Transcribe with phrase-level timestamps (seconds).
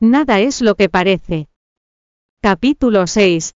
[0.00, 1.48] Nada es lo que parece.
[2.40, 3.56] Capítulo 6.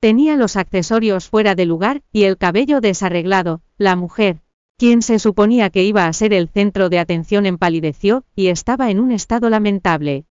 [0.00, 3.62] Tenía los accesorios fuera de lugar y el cabello desarreglado.
[3.78, 4.42] La mujer,
[4.76, 9.00] quien se suponía que iba a ser el centro de atención, empalideció y estaba en
[9.00, 10.26] un estado lamentable.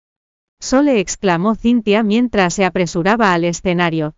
[0.58, 4.14] Sole exclamó Cintia mientras se apresuraba al escenario.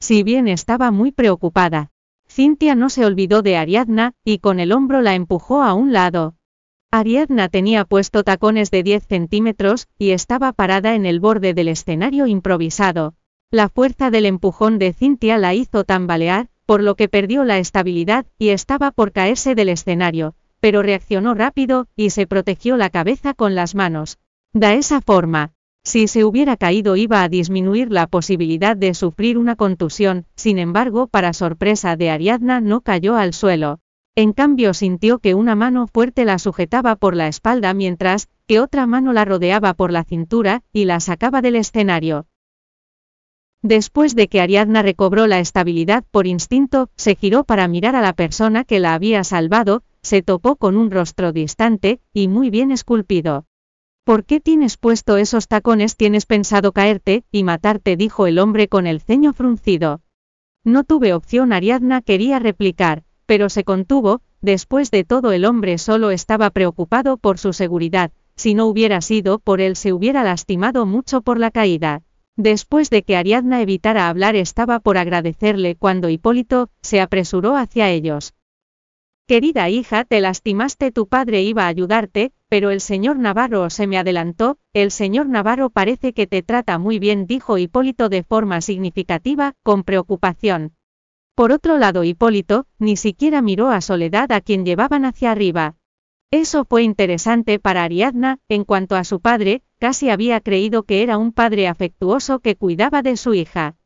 [0.00, 1.90] Si bien estaba muy preocupada,
[2.26, 6.37] Cintia no se olvidó de Ariadna, y con el hombro la empujó a un lado.
[6.90, 12.26] Ariadna tenía puesto tacones de 10 centímetros, y estaba parada en el borde del escenario
[12.26, 13.14] improvisado.
[13.50, 18.24] La fuerza del empujón de Cintia la hizo tambalear, por lo que perdió la estabilidad,
[18.38, 23.54] y estaba por caerse del escenario, pero reaccionó rápido, y se protegió la cabeza con
[23.54, 24.18] las manos.
[24.54, 25.52] Da esa forma.
[25.84, 31.06] Si se hubiera caído iba a disminuir la posibilidad de sufrir una contusión, sin embargo,
[31.06, 33.80] para sorpresa de Ariadna no cayó al suelo.
[34.18, 38.84] En cambio sintió que una mano fuerte la sujetaba por la espalda mientras que otra
[38.84, 42.26] mano la rodeaba por la cintura y la sacaba del escenario.
[43.62, 48.12] Después de que Ariadna recobró la estabilidad por instinto, se giró para mirar a la
[48.12, 53.46] persona que la había salvado, se topó con un rostro distante, y muy bien esculpido.
[54.02, 55.96] ¿Por qué tienes puesto esos tacones?
[55.96, 60.00] Tienes pensado caerte y matarte, dijo el hombre con el ceño fruncido.
[60.64, 66.10] No tuve opción, Ariadna quería replicar, pero se contuvo, después de todo el hombre solo
[66.10, 71.20] estaba preocupado por su seguridad, si no hubiera sido por él se hubiera lastimado mucho
[71.20, 72.00] por la caída.
[72.36, 78.32] Después de que Ariadna evitara hablar estaba por agradecerle cuando Hipólito se apresuró hacia ellos.
[79.26, 83.98] Querida hija, te lastimaste, tu padre iba a ayudarte, pero el señor Navarro se me
[83.98, 89.52] adelantó, el señor Navarro parece que te trata muy bien, dijo Hipólito de forma significativa,
[89.62, 90.77] con preocupación.
[91.38, 95.76] Por otro lado Hipólito, ni siquiera miró a Soledad a quien llevaban hacia arriba.
[96.32, 101.16] Eso fue interesante para Ariadna, en cuanto a su padre, casi había creído que era
[101.16, 103.76] un padre afectuoso que cuidaba de su hija.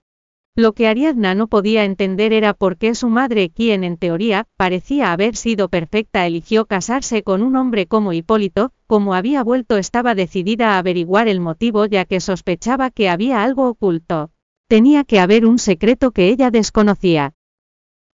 [0.56, 5.13] Lo que Ariadna no podía entender era por qué su madre, quien en teoría parecía
[5.13, 10.70] haber sido perfecta, eligió casarse con un hombre como Hipólito, como había vuelto estaba decidida
[10.70, 14.30] a averiguar el motivo ya que sospechaba que había algo oculto.
[14.69, 17.34] Tenía que haber un secreto que ella desconocía.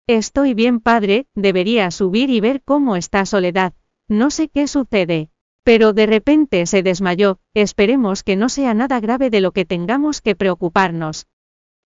[0.08, 3.74] Estoy bien padre, debería subir y ver cómo está Soledad.
[4.08, 5.28] No sé qué sucede.
[5.64, 10.22] Pero de repente se desmayó, esperemos que no sea nada grave de lo que tengamos
[10.22, 11.26] que preocuparnos.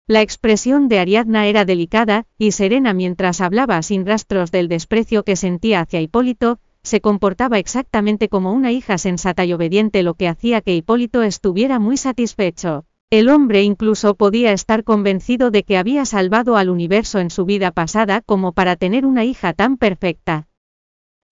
[0.06, 5.36] La expresión de Ariadna era delicada y serena mientras hablaba sin rastros del desprecio que
[5.36, 10.62] sentía hacia Hipólito, se comportaba exactamente como una hija sensata y obediente lo que hacía
[10.62, 12.86] que Hipólito estuviera muy satisfecho.
[13.12, 17.72] El hombre incluso podía estar convencido de que había salvado al universo en su vida
[17.72, 20.48] pasada como para tener una hija tan perfecta.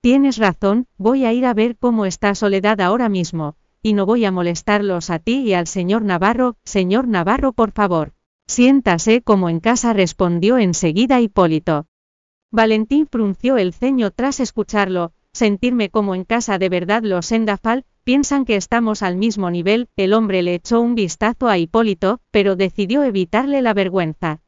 [0.01, 4.25] Tienes razón, voy a ir a ver cómo está Soledad ahora mismo, y no voy
[4.25, 8.11] a molestarlos a ti y al señor Navarro, señor Navarro por favor.
[8.45, 11.85] Siéntase como en casa respondió enseguida Hipólito.
[12.51, 18.45] Valentín frunció el ceño tras escucharlo, sentirme como en casa de verdad los Sendafal, piensan
[18.45, 23.03] que estamos al mismo nivel, el hombre le echó un vistazo a Hipólito, pero decidió
[23.03, 24.41] evitarle la vergüenza.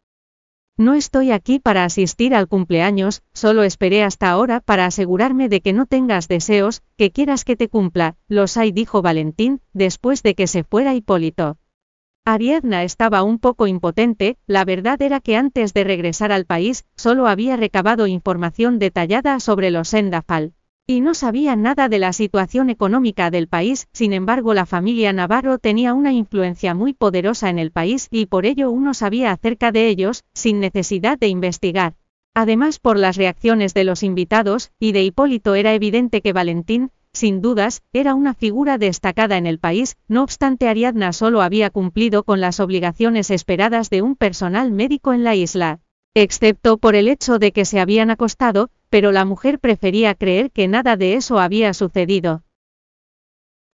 [0.77, 5.73] No estoy aquí para asistir al cumpleaños, solo esperé hasta ahora para asegurarme de que
[5.73, 10.47] no tengas deseos, que quieras que te cumpla, los hay, dijo Valentín, después de que
[10.47, 11.57] se fuera Hipólito.
[12.25, 17.27] Ariadna estaba un poco impotente, la verdad era que antes de regresar al país, solo
[17.27, 20.53] había recabado información detallada sobre los Sendafal.
[20.91, 25.57] Y no sabía nada de la situación económica del país, sin embargo la familia Navarro
[25.57, 29.87] tenía una influencia muy poderosa en el país y por ello uno sabía acerca de
[29.87, 31.93] ellos, sin necesidad de investigar.
[32.33, 37.39] Además por las reacciones de los invitados, y de Hipólito era evidente que Valentín, sin
[37.41, 42.41] dudas, era una figura destacada en el país, no obstante Ariadna solo había cumplido con
[42.41, 45.79] las obligaciones esperadas de un personal médico en la isla
[46.13, 50.67] excepto por el hecho de que se habían acostado, pero la mujer prefería creer que
[50.67, 52.43] nada de eso había sucedido.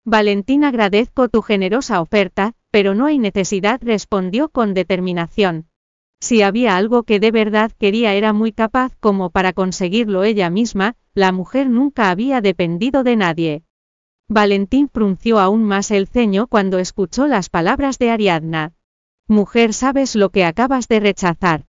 [0.04, 5.68] Valentín agradezco tu generosa oferta, pero no hay necesidad, respondió con determinación.
[6.20, 10.98] Si había algo que de verdad quería era muy capaz como para conseguirlo ella misma,
[11.14, 13.64] la mujer nunca había dependido de nadie.
[14.28, 18.74] Valentín frunció aún más el ceño cuando escuchó las palabras de Ariadna.
[19.30, 21.66] Mujer, sabes lo que acabas de rechazar.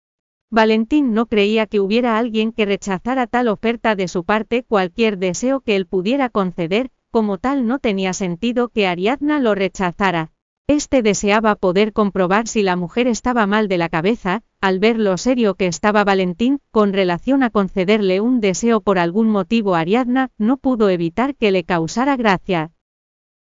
[0.54, 5.62] Valentín no creía que hubiera alguien que rechazara tal oferta de su parte, cualquier deseo
[5.62, 10.34] que él pudiera conceder, como tal no tenía sentido que Ariadna lo rechazara.
[10.68, 15.16] Este deseaba poder comprobar si la mujer estaba mal de la cabeza, al ver lo
[15.16, 20.58] serio que estaba Valentín, con relación a concederle un deseo por algún motivo Ariadna, no
[20.58, 22.72] pudo evitar que le causara gracia.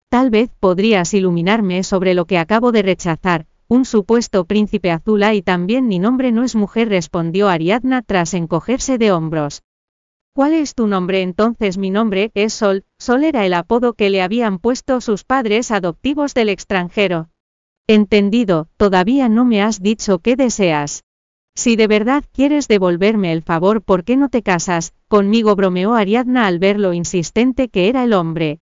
[0.09, 5.41] Tal vez podrías iluminarme sobre lo que acabo de rechazar, un supuesto príncipe azula y
[5.41, 9.63] también mi nombre no es mujer respondió Ariadna tras encogerse de hombros.
[10.33, 11.77] ¿Cuál es tu nombre entonces?
[11.77, 16.33] Mi nombre es Sol, Sol era el apodo que le habían puesto sus padres adoptivos
[16.33, 17.29] del extranjero.
[17.87, 21.03] Entendido, todavía no me has dicho qué deseas.
[21.55, 24.93] Si de verdad quieres devolverme el favor, ¿por qué no te casas?
[25.07, 28.59] Conmigo bromeó Ariadna al ver lo insistente que era el hombre.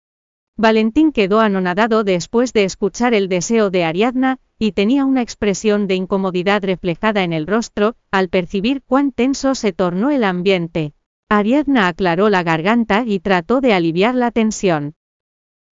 [0.56, 5.94] Valentín quedó anonadado después de escuchar el deseo de Ariadna, y tenía una expresión de
[5.94, 10.92] incomodidad reflejada en el rostro, al percibir cuán tenso se tornó el ambiente.
[11.30, 14.94] Ariadna aclaró la garganta y trató de aliviar la tensión.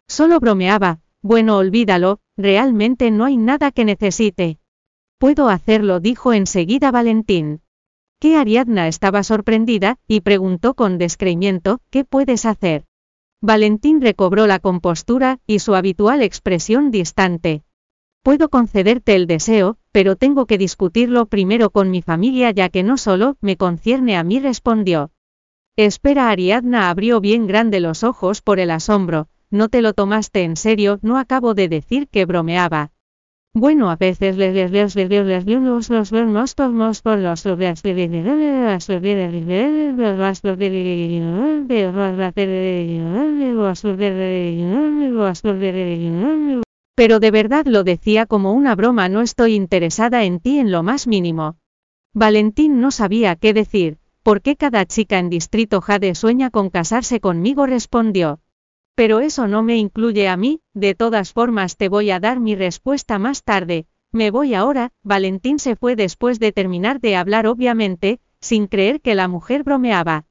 [0.09, 4.59] Solo bromeaba, bueno olvídalo, realmente no hay nada que necesite.
[5.19, 7.61] Puedo hacerlo, dijo enseguida Valentín.
[8.21, 12.87] Que Ariadna estaba sorprendida, y preguntó con descreimiento, ¿qué puedes hacer?
[13.43, 17.65] Valentín recobró la compostura, y su habitual expresión distante.
[18.23, 22.97] Puedo concederte el deseo, pero tengo que discutirlo primero con mi familia ya que no
[22.97, 25.11] solo me concierne a mí respondió.
[25.77, 30.57] Espera Ariadna abrió bien grande los ojos por el asombro, no te lo tomaste en
[30.57, 32.91] serio, no acabo de decir que bromeaba.
[33.55, 37.45] Bueno, a veces les les les les les los los tomos por los
[46.99, 50.83] pero de verdad lo decía como una broma, no estoy interesada en ti en lo
[50.83, 51.57] más mínimo.
[52.13, 57.21] Valentín no sabía qué decir, ¿Por qué cada chica en Distrito Jade sueña con casarse
[57.21, 57.67] conmigo?
[57.67, 58.41] respondió.
[58.97, 62.57] Pero eso no me incluye a mí, de todas formas te voy a dar mi
[62.57, 68.19] respuesta más tarde, me voy ahora, Valentín se fue después de terminar de hablar obviamente,
[68.41, 70.27] sin creer que la mujer bromeaba.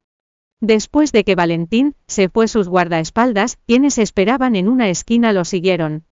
[0.60, 6.06] Después de que Valentín se fue sus guardaespaldas, quienes esperaban en una esquina lo siguieron.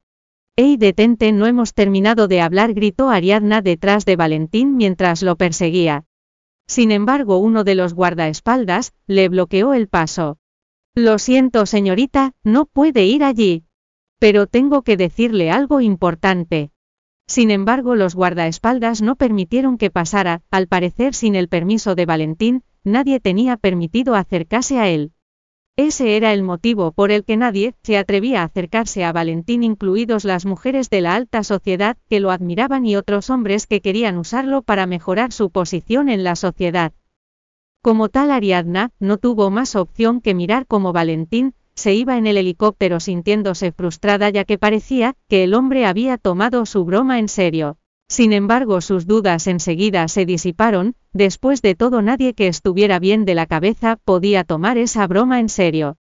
[0.58, 1.34] ¡Ey, detente!
[1.34, 6.06] No hemos terminado de hablar, gritó Ariadna detrás de Valentín mientras lo perseguía.
[6.66, 10.38] Sin embargo, uno de los guardaespaldas le bloqueó el paso.
[10.96, 13.66] Lo siento, señorita, no puede ir allí.
[14.18, 16.72] Pero tengo que decirle algo importante.
[17.28, 22.64] Sin embargo, los guardaespaldas no permitieron que pasara, al parecer sin el permiso de Valentín,
[22.86, 25.12] nadie tenía permitido acercarse a él.
[25.78, 30.24] Ese era el motivo por el que nadie se atrevía a acercarse a Valentín, incluidos
[30.24, 34.62] las mujeres de la alta sociedad que lo admiraban y otros hombres que querían usarlo
[34.62, 36.94] para mejorar su posición en la sociedad.
[37.82, 42.38] Como tal Ariadna, no tuvo más opción que mirar como Valentín, se iba en el
[42.38, 47.78] helicóptero sintiéndose frustrada ya que parecía que el hombre había tomado su broma en serio.
[48.08, 53.34] Sin embargo, sus dudas enseguida se disiparon, después de todo nadie que estuviera bien de
[53.34, 55.98] la cabeza podía tomar esa broma en serio.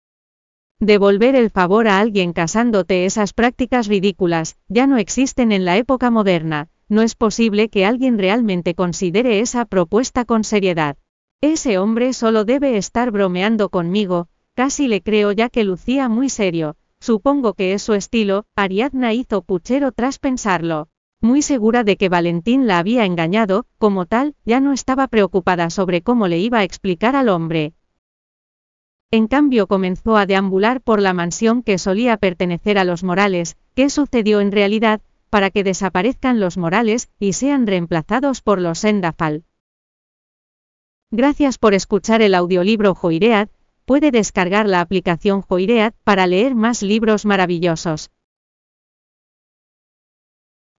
[0.81, 6.11] Devolver el favor a alguien casándote esas prácticas ridículas, ya no existen en la época
[6.11, 10.99] moderna, no es posible que alguien realmente considere esa propuesta con seriedad.
[11.41, 16.77] Ese hombre solo debe estar bromeando conmigo, casi le creo ya que lucía muy serio,
[17.01, 20.89] supongo que es su estilo, Ariadna hizo puchero tras pensarlo.
[21.25, 26.03] Muy segura de que Valentín la había engañado, como tal, ya no estaba preocupada sobre
[26.03, 27.73] cómo le iba a explicar al hombre.
[29.11, 33.89] En cambio comenzó a deambular por la mansión que solía pertenecer a los Morales, ¿qué
[33.89, 35.01] sucedió en realidad,
[35.31, 39.45] para que desaparezcan los Morales, y sean reemplazados por los Sendafal?
[41.11, 43.49] Gracias por escuchar el audiolibro Joiread,
[43.87, 48.11] puede descargar la aplicación Joiread para leer más libros maravillosos.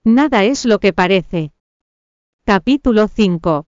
[0.08, 1.52] Nada es lo que parece.
[2.46, 3.66] Capítulo 5.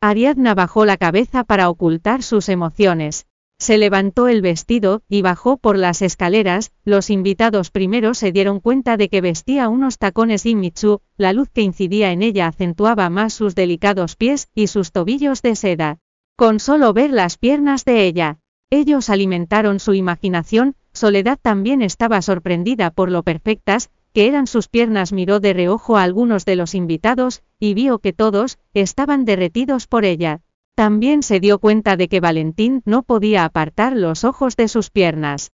[0.00, 3.26] Ariadna bajó la cabeza para ocultar sus emociones.
[3.58, 8.96] Se levantó el vestido, y bajó por las escaleras, los invitados primero se dieron cuenta
[8.96, 13.54] de que vestía unos tacones Imichu, la luz que incidía en ella acentuaba más sus
[13.54, 15.98] delicados pies, y sus tobillos de seda.
[16.34, 18.38] Con solo ver las piernas de ella,
[18.70, 25.12] ellos alimentaron su imaginación, Soledad también estaba sorprendida por lo perfectas, que eran sus piernas
[25.12, 30.04] miró de reojo a algunos de los invitados, y vio que todos, estaban derretidos por
[30.04, 30.40] ella.
[30.74, 35.52] También se dio cuenta de que Valentín no podía apartar los ojos de sus piernas.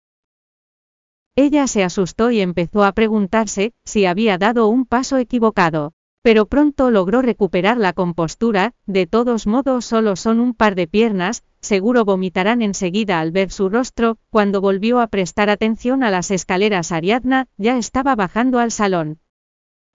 [1.34, 5.92] Ella se asustó y empezó a preguntarse si había dado un paso equivocado.
[6.28, 11.42] Pero pronto logró recuperar la compostura, de todos modos solo son un par de piernas,
[11.62, 16.92] seguro vomitarán enseguida al ver su rostro, cuando volvió a prestar atención a las escaleras
[16.92, 19.20] Ariadna, ya estaba bajando al salón.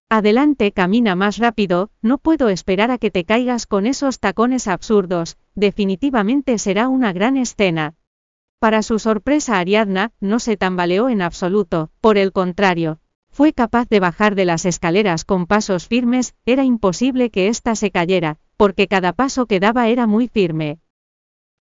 [0.10, 5.38] Adelante, camina más rápido, no puedo esperar a que te caigas con esos tacones absurdos,
[5.54, 7.94] definitivamente será una gran escena.
[8.58, 13.02] Para su sorpresa Ariadna, no se tambaleó en absoluto, por el contrario,
[13.34, 17.90] fue capaz de bajar de las escaleras con pasos firmes, era imposible que ésta se
[17.90, 20.78] cayera, porque cada paso que daba era muy firme.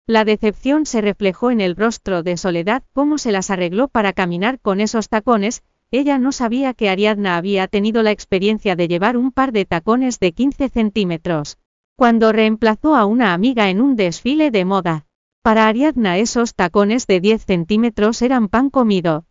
[0.06, 4.60] La decepción se reflejó en el rostro de Soledad, cómo se las arregló para caminar
[4.60, 9.32] con esos tacones, ella no sabía que Ariadna había tenido la experiencia de llevar un
[9.32, 11.58] par de tacones de 15 centímetros,
[11.96, 15.06] cuando reemplazó a una amiga en un desfile de moda.
[15.42, 19.26] Para Ariadna esos tacones de 10 centímetros eran pan comido.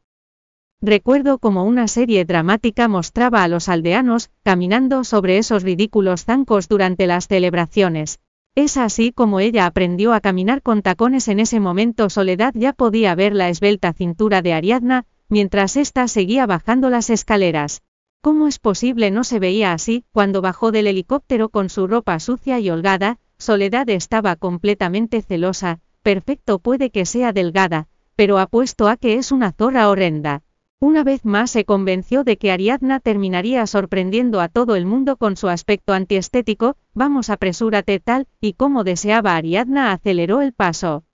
[0.83, 7.07] Recuerdo como una serie dramática mostraba a los aldeanos, caminando sobre esos ridículos zancos durante
[7.07, 8.19] las celebraciones.
[8.55, 13.15] Es así como ella aprendió a caminar con tacones en ese momento Soledad ya podía
[13.15, 17.83] ver la esbelta cintura de Ariadna, mientras ésta seguía bajando las escaleras.
[18.23, 22.59] ¿Cómo es posible no se veía así, cuando bajó del helicóptero con su ropa sucia
[22.59, 29.17] y holgada, Soledad estaba completamente celosa, perfecto puede que sea delgada, pero apuesto a que
[29.17, 30.43] es una zorra horrenda.
[30.83, 35.37] Una vez más se convenció de que Ariadna terminaría sorprendiendo a todo el mundo con
[35.37, 41.05] su aspecto antiestético, vamos apresúrate tal, y como deseaba Ariadna aceleró el paso.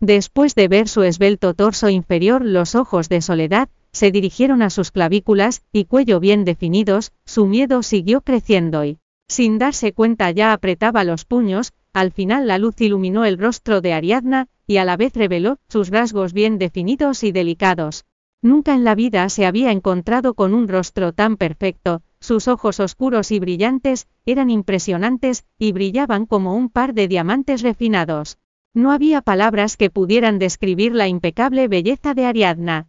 [0.00, 4.90] Después de ver su esbelto torso inferior, los ojos de Soledad, se dirigieron a sus
[4.90, 11.04] clavículas y cuello bien definidos, su miedo siguió creciendo y, sin darse cuenta ya apretaba
[11.04, 15.14] los puños, al final la luz iluminó el rostro de Ariadna, y a la vez
[15.14, 18.04] reveló sus rasgos bien definidos y delicados,
[18.42, 23.30] Nunca en la vida se había encontrado con un rostro tan perfecto, sus ojos oscuros
[23.30, 28.38] y brillantes, eran impresionantes, y brillaban como un par de diamantes refinados.
[28.74, 32.88] No había palabras que pudieran describir la impecable belleza de Ariadna.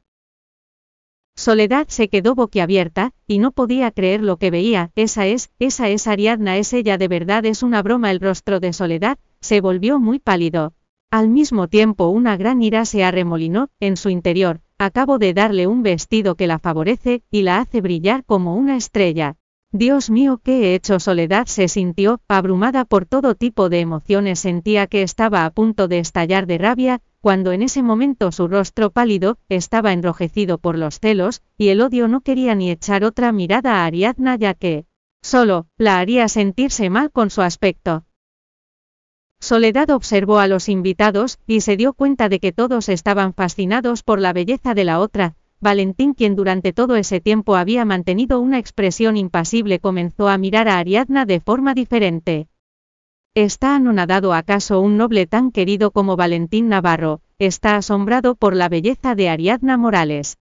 [1.35, 6.07] Soledad se quedó boquiabierta, y no podía creer lo que veía, esa es, esa es
[6.07, 10.19] Ariadna, es ella de verdad, es una broma el rostro de Soledad, se volvió muy
[10.19, 10.73] pálido.
[11.11, 15.81] Al mismo tiempo una gran ira se arremolinó, en su interior, Acabo de darle un
[15.81, 19.37] vestido que la favorece, y la hace brillar como una estrella.
[19.71, 20.99] Dios mío, ¿qué he hecho?
[20.99, 25.99] Soledad se sintió, abrumada por todo tipo de emociones, sentía que estaba a punto de
[25.99, 31.43] estallar de rabia, cuando en ese momento su rostro pálido, estaba enrojecido por los celos,
[31.57, 34.85] y el odio no quería ni echar otra mirada a Ariadna ya que,
[35.21, 38.03] solo, la haría sentirse mal con su aspecto.
[39.43, 44.21] Soledad observó a los invitados, y se dio cuenta de que todos estaban fascinados por
[44.21, 45.35] la belleza de la otra.
[45.59, 50.77] Valentín, quien durante todo ese tiempo había mantenido una expresión impasible, comenzó a mirar a
[50.77, 52.47] Ariadna de forma diferente.
[53.35, 57.19] ¿Está anonadado acaso un noble tan querido como Valentín Navarro?
[57.37, 60.37] Está asombrado por la belleza de Ariadna Morales.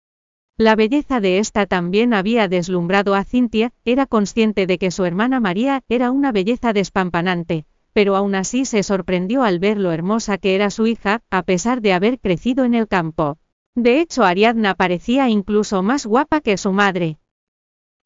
[0.58, 5.40] La belleza de esta también había deslumbrado a Cintia, era consciente de que su hermana
[5.40, 10.56] María era una belleza despampanante, pero aún así se sorprendió al ver lo hermosa que
[10.56, 13.38] era su hija, a pesar de haber crecido en el campo.
[13.76, 17.18] De hecho, Ariadna parecía incluso más guapa que su madre.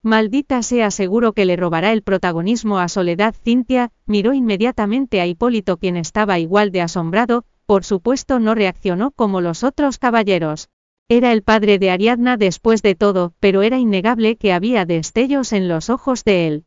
[0.03, 5.77] Maldita sea seguro que le robará el protagonismo a Soledad Cintia, miró inmediatamente a Hipólito
[5.77, 10.67] quien estaba igual de asombrado, por supuesto no reaccionó como los otros caballeros.
[11.07, 15.67] Era el padre de Ariadna después de todo, pero era innegable que había destellos en
[15.67, 16.65] los ojos de él.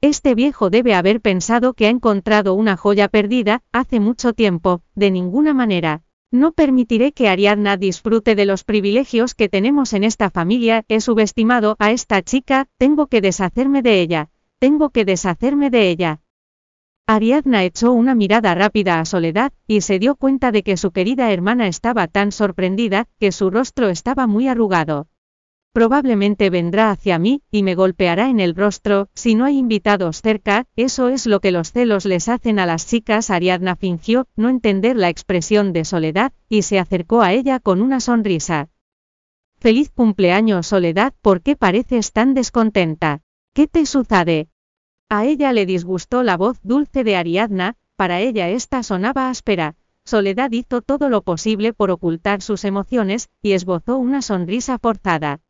[0.00, 5.10] Este viejo debe haber pensado que ha encontrado una joya perdida, hace mucho tiempo, de
[5.10, 6.02] ninguna manera.
[6.30, 11.76] No permitiré que Ariadna disfrute de los privilegios que tenemos en esta familia, he subestimado
[11.78, 16.20] a esta chica, tengo que deshacerme de ella, tengo que deshacerme de ella.
[17.06, 21.30] Ariadna echó una mirada rápida a Soledad, y se dio cuenta de que su querida
[21.30, 25.08] hermana estaba tan sorprendida, que su rostro estaba muy arrugado.
[25.74, 30.66] Probablemente vendrá hacia mí, y me golpeará en el rostro, si no hay invitados cerca,
[30.76, 33.28] eso es lo que los celos les hacen a las chicas.
[33.28, 37.98] Ariadna fingió no entender la expresión de Soledad, y se acercó a ella con una
[37.98, 38.68] sonrisa.
[39.58, 43.22] Feliz cumpleaños Soledad, ¿por qué pareces tan descontenta?
[43.52, 44.50] ¿Qué te sucede?
[45.08, 49.74] A ella le disgustó la voz dulce de Ariadna, para ella esta sonaba áspera.
[50.04, 55.40] Soledad hizo todo lo posible por ocultar sus emociones, y esbozó una sonrisa forzada.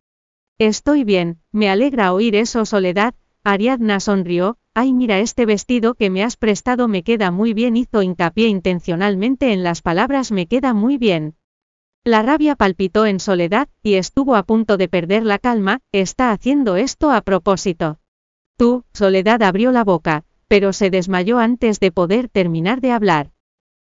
[0.57, 6.23] Estoy bien, me alegra oír eso Soledad, Ariadna sonrió, ay mira este vestido que me
[6.23, 10.97] has prestado me queda muy bien hizo hincapié intencionalmente en las palabras me queda muy
[10.97, 11.35] bien.
[12.05, 16.77] La rabia palpitó en Soledad, y estuvo a punto de perder la calma, está haciendo
[16.77, 17.99] esto a propósito.
[18.55, 23.31] Tú, Soledad abrió la boca, pero se desmayó antes de poder terminar de hablar.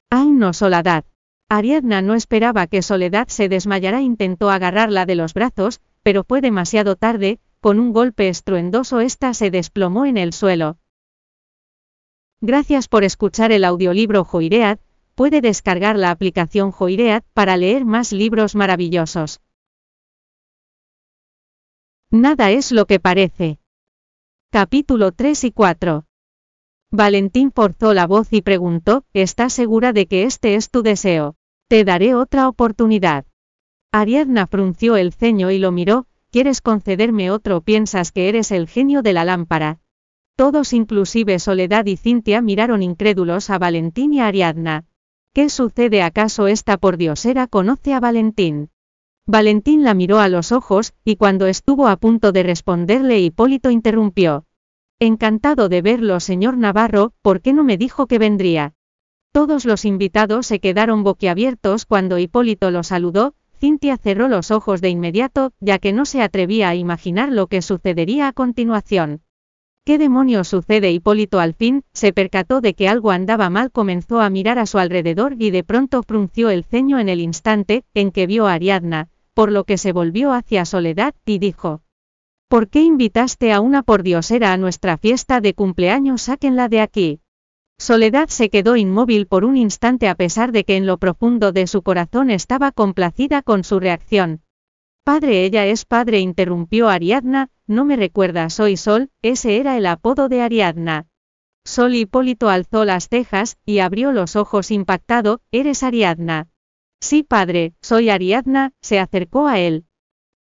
[0.10, 1.06] Ay no Soledad.
[1.50, 6.96] Ariadna no esperaba que Soledad se desmayara intentó agarrarla de los brazos, pero fue demasiado
[6.96, 10.78] tarde, con un golpe estruendoso ésta se desplomó en el suelo.
[12.42, 14.80] Gracias por escuchar el audiolibro Joiread,
[15.16, 19.42] puede descargar la aplicación Joireat para leer más libros maravillosos.
[22.12, 23.60] Nada es lo que parece.
[24.52, 26.06] Capítulo 3 y 4.
[26.92, 31.36] Valentín forzó la voz y preguntó, ¿estás segura de que este es tu deseo?
[31.70, 33.26] Te daré otra oportunidad.
[33.96, 37.62] Ariadna frunció el ceño y lo miró, ¿quieres concederme otro?
[37.62, 39.82] ¿Piensas que eres el genio de la lámpara?
[40.36, 44.86] Todos inclusive Soledad y Cintia miraron incrédulos a Valentín y a Ariadna.
[45.32, 48.72] ¿Qué sucede acaso esta pordiosera conoce a Valentín?
[49.28, 54.46] Valentín la miró a los ojos, y cuando estuvo a punto de responderle Hipólito interrumpió.
[54.98, 58.74] Encantado de verlo, señor Navarro, ¿por qué no me dijo que vendría?
[59.32, 64.90] Todos los invitados se quedaron boquiabiertos cuando Hipólito lo saludó, Cintia cerró los ojos de
[64.90, 69.22] inmediato, ya que no se atrevía a imaginar lo que sucedería a continuación.
[69.86, 70.92] ¿Qué demonios sucede?
[70.92, 74.80] Hipólito al fin, se percató de que algo andaba mal, comenzó a mirar a su
[74.80, 79.08] alrededor y de pronto frunció el ceño en el instante, en que vio a Ariadna,
[79.34, 81.84] por lo que se volvió hacia Soledad, y dijo.
[82.50, 86.24] ¿Por qué invitaste a una pordiosera a nuestra fiesta de cumpleaños?
[86.24, 87.23] Sáquenla de aquí.
[87.84, 91.68] Soledad se quedó inmóvil por un instante a pesar de que en lo profundo de
[91.68, 94.40] su corazón estaba complacida con su reacción.
[95.04, 100.30] Padre, ella es padre, interrumpió Ariadna, no me recuerda, soy Sol, ese era el apodo
[100.30, 101.08] de Ariadna.
[101.66, 106.48] Sol Hipólito alzó las cejas, y abrió los ojos impactado, eres Ariadna.
[107.02, 109.84] Sí, padre, soy Ariadna, se acercó a él.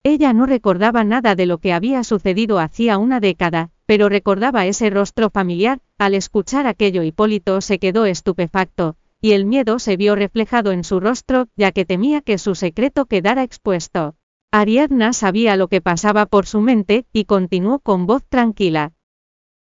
[0.02, 4.90] Ella no recordaba nada de lo que había sucedido hacía una década, pero recordaba ese
[4.90, 10.72] rostro familiar, al escuchar aquello Hipólito se quedó estupefacto, y el miedo se vio reflejado
[10.72, 14.16] en su rostro, ya que temía que su secreto quedara expuesto.
[14.52, 18.94] Ariadna sabía lo que pasaba por su mente, y continuó con voz tranquila.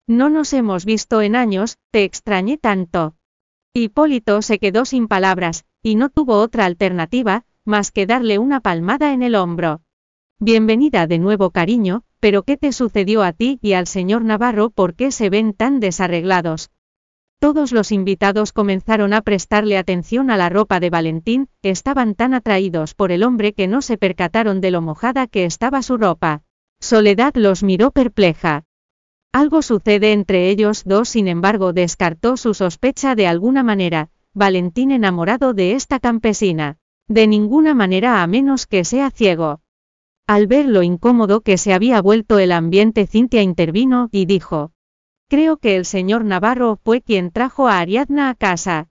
[0.07, 3.15] No nos hemos visto en años, te extrañé tanto.
[3.73, 9.13] Hipólito se quedó sin palabras, y no tuvo otra alternativa, más que darle una palmada
[9.13, 9.81] en el hombro.
[10.39, 14.69] Bienvenida de nuevo cariño, pero ¿qué te sucedió a ti y al señor Navarro?
[14.69, 16.69] ¿Por qué se ven tan desarreglados?
[17.39, 22.93] Todos los invitados comenzaron a prestarle atención a la ropa de Valentín, estaban tan atraídos
[22.95, 26.41] por el hombre que no se percataron de lo mojada que estaba su ropa.
[26.81, 28.65] Soledad los miró perpleja.
[29.31, 35.53] Algo sucede entre ellos dos, sin embargo, descartó su sospecha de alguna manera, Valentín enamorado
[35.53, 36.77] de esta campesina.
[37.07, 39.61] De ninguna manera a menos que sea ciego.
[40.29, 44.73] Al ver lo incómodo que se había vuelto el ambiente, Cintia intervino y dijo,
[45.27, 48.89] Creo que el señor Navarro fue quien trajo a Ariadna a casa.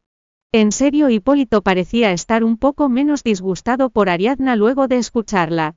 [0.50, 5.76] En serio, Hipólito parecía estar un poco menos disgustado por Ariadna luego de escucharla.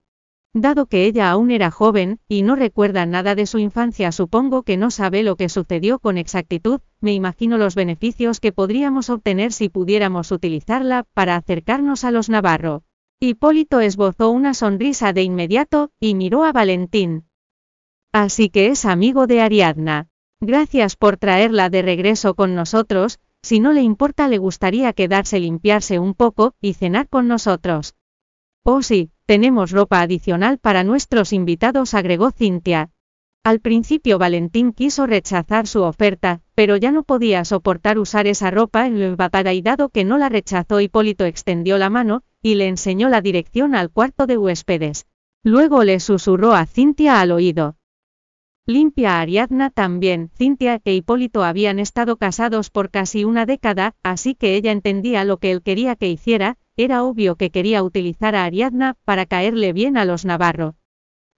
[0.56, 4.78] Dado que ella aún era joven, y no recuerda nada de su infancia, supongo que
[4.78, 9.70] no sabe lo que sucedió con exactitud, me imagino los beneficios que podríamos obtener si
[9.70, 12.82] pudiéramos utilizarla para acercarnos a los Navarro.
[13.24, 17.26] Hipólito esbozó una sonrisa de inmediato, y miró a Valentín.
[18.12, 20.08] Así que es amigo de Ariadna.
[20.40, 26.00] Gracias por traerla de regreso con nosotros, si no le importa le gustaría quedarse limpiarse
[26.00, 27.94] un poco, y cenar con nosotros.
[28.64, 32.90] Oh sí, tenemos ropa adicional para nuestros invitados, agregó Cintia.
[33.44, 38.88] Al principio Valentín quiso rechazar su oferta, pero ya no podía soportar usar esa ropa
[38.88, 39.16] en
[39.54, 43.76] y dado que no la rechazó Hipólito extendió la mano, y le enseñó la dirección
[43.76, 45.08] al cuarto de huéspedes.
[45.44, 47.76] Luego le susurró a Cintia al oído.
[48.68, 54.56] Limpia Ariadna también, Cintia e Hipólito habían estado casados por casi una década, así que
[54.56, 58.98] ella entendía lo que él quería que hiciera, era obvio que quería utilizar a Ariadna
[59.04, 60.76] para caerle bien a los Navarro.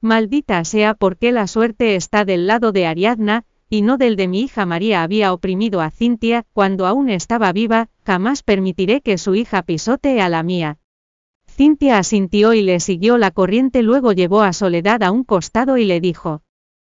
[0.02, 4.42] Maldita sea porque la suerte está del lado de Ariadna, y no del de mi
[4.42, 9.64] hija María había oprimido a Cintia, cuando aún estaba viva, jamás permitiré que su hija
[9.64, 10.78] pisotee a la mía.
[11.56, 15.86] Cintia asintió y le siguió la corriente luego llevó a Soledad a un costado y
[15.86, 16.42] le dijo,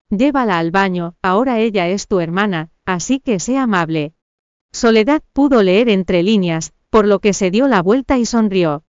[0.09, 4.13] Llévala al baño, ahora ella es tu hermana, así que sé amable.
[4.71, 8.85] Soledad pudo leer entre líneas, por lo que se dio la vuelta y sonrió.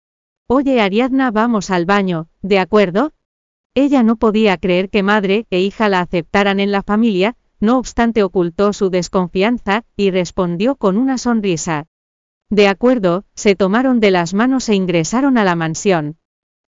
[0.47, 3.13] Oye Ariadna, vamos al baño, ¿de acuerdo?
[3.73, 8.23] Ella no podía creer que madre e hija la aceptaran en la familia, no obstante
[8.23, 11.88] ocultó su desconfianza, y respondió con una sonrisa.
[12.51, 16.17] De acuerdo, se tomaron de las manos e ingresaron a la mansión.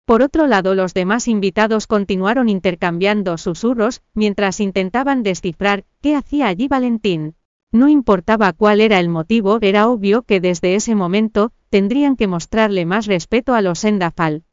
[0.05, 6.67] Por otro lado, los demás invitados continuaron intercambiando susurros, mientras intentaban descifrar qué hacía allí
[6.67, 7.33] Valentín.
[7.71, 12.85] No importaba cuál era el motivo, era obvio que desde ese momento, tendrían que mostrarle
[12.85, 14.43] más respeto a los Sendafal.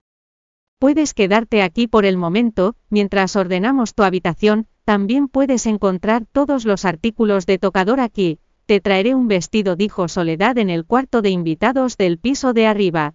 [0.78, 6.86] Puedes quedarte aquí por el momento, mientras ordenamos tu habitación, también puedes encontrar todos los
[6.86, 8.38] artículos de tocador aquí,
[8.68, 13.14] te traeré un vestido, dijo Soledad en el cuarto de invitados del piso de arriba.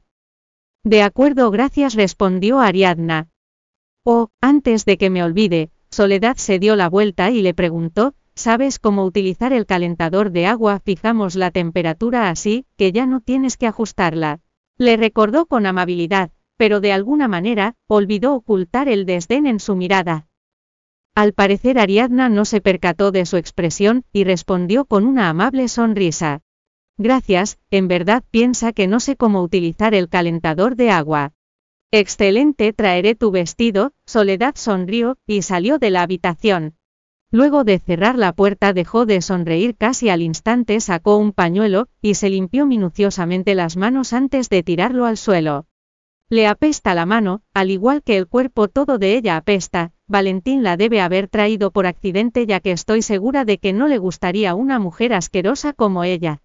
[0.84, 3.30] De acuerdo, gracias, respondió Ariadna.
[4.04, 8.80] Oh, antes de que me olvide, Soledad se dio la vuelta y le preguntó, ¿sabes
[8.80, 10.80] cómo utilizar el calentador de agua?
[10.84, 14.40] Fijamos la temperatura así, que ya no tienes que ajustarla.
[14.80, 20.26] Le recordó con amabilidad, pero de alguna manera, olvidó ocultar el desdén en su mirada.
[21.16, 26.42] Al parecer Ariadna no se percató de su expresión, y respondió con una amable sonrisa.
[26.98, 31.34] Gracias, en verdad piensa que no sé cómo utilizar el calentador de agua.
[31.92, 36.76] Excelente, traeré tu vestido, Soledad sonrió, y salió de la habitación.
[37.30, 42.16] Luego de cerrar la puerta dejó de sonreír casi al instante, sacó un pañuelo, y
[42.16, 45.68] se limpió minuciosamente las manos antes de tirarlo al suelo.
[46.34, 50.78] Le apesta la mano, al igual que el cuerpo todo de ella apesta, Valentín la
[50.78, 54.80] debe haber traído por accidente ya que estoy segura de que no le gustaría una
[54.80, 56.42] mujer asquerosa como ella.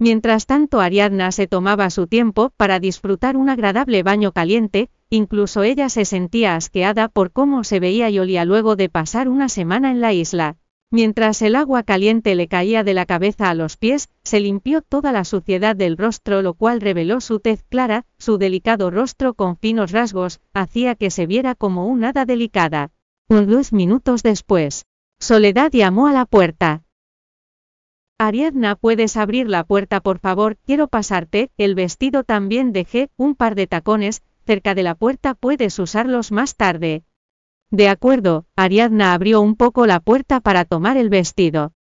[0.00, 5.88] Mientras tanto Ariadna se tomaba su tiempo para disfrutar un agradable baño caliente, incluso ella
[5.88, 10.00] se sentía asqueada por cómo se veía y olía luego de pasar una semana en
[10.00, 10.56] la isla.
[10.94, 15.10] Mientras el agua caliente le caía de la cabeza a los pies, se limpió toda
[15.10, 19.90] la suciedad del rostro, lo cual reveló su tez clara, su delicado rostro con finos
[19.90, 22.90] rasgos, hacía que se viera como un hada delicada.
[23.30, 24.84] Unos minutos después,
[25.18, 26.82] Soledad llamó a la puerta.
[28.18, 30.58] Ariadna, ¿puedes abrir la puerta por favor?
[30.66, 35.78] Quiero pasarte, el vestido también dejé, un par de tacones, cerca de la puerta puedes
[35.78, 37.02] usarlos más tarde.
[37.72, 41.72] De acuerdo, Ariadna abrió un poco la puerta para tomar el vestido.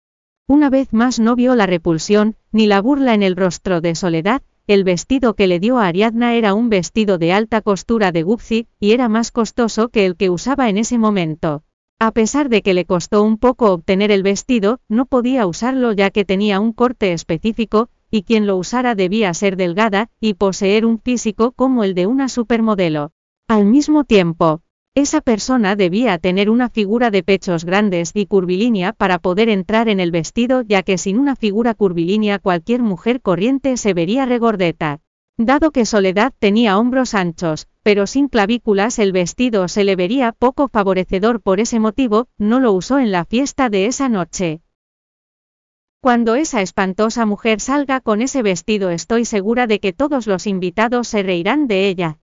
[0.48, 4.42] Una vez más no vio la repulsión, ni la burla en el rostro de Soledad,
[4.68, 8.68] el vestido que le dio a Ariadna era un vestido de alta costura de Gucci,
[8.80, 11.64] y era más costoso que el que usaba en ese momento.
[12.00, 16.10] A pesar de que le costó un poco obtener el vestido, no podía usarlo ya
[16.10, 21.00] que tenía un corte específico, y quien lo usara debía ser delgada, y poseer un
[21.00, 23.12] físico como el de una supermodelo.
[23.50, 24.62] Al mismo tiempo,
[24.94, 30.02] esa persona debía tener una figura de pechos grandes y curvilínea para poder entrar en
[30.02, 35.00] el vestido ya que sin una figura curvilínea cualquier mujer corriente se vería regordeta.
[35.38, 40.68] Dado que Soledad tenía hombros anchos, pero sin clavículas el vestido se le vería poco
[40.68, 44.62] favorecedor por ese motivo, no lo usó en la fiesta de esa noche.
[46.02, 51.08] Cuando esa espantosa mujer salga con ese vestido estoy segura de que todos los invitados
[51.08, 52.21] se reirán de ella.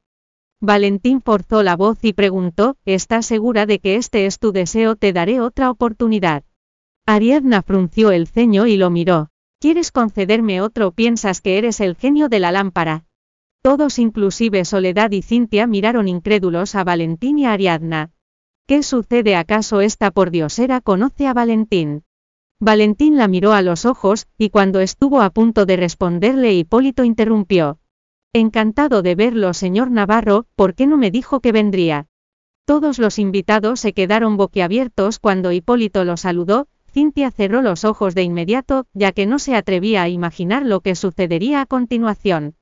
[0.61, 4.97] Valentín forzó la voz y preguntó, ¿estás segura de que este es tu deseo?
[4.97, 6.42] Te daré otra oportunidad.
[7.07, 9.29] Ariadna frunció el ceño y lo miró.
[9.61, 10.90] ¿Quieres concederme otro?
[10.90, 13.05] ¿Piensas que eres el genio de la lámpara?
[13.62, 18.11] Todos, inclusive Soledad y Cintia, miraron incrédulos a Valentín y a Ariadna.
[18.66, 19.37] ¿Qué sucede?
[19.37, 22.03] ¿Acaso esta pordiosera conoce a Valentín?
[22.61, 27.79] Valentín la miró a los ojos, y cuando estuvo a punto de responderle Hipólito interrumpió.
[28.38, 32.07] Encantado de verlo, señor Navarro, ¿por qué no me dijo que vendría?
[32.64, 38.22] Todos los invitados se quedaron boquiabiertos cuando Hipólito lo saludó, Cintia cerró los ojos de
[38.22, 42.55] inmediato, ya que no se atrevía a imaginar lo que sucedería a continuación.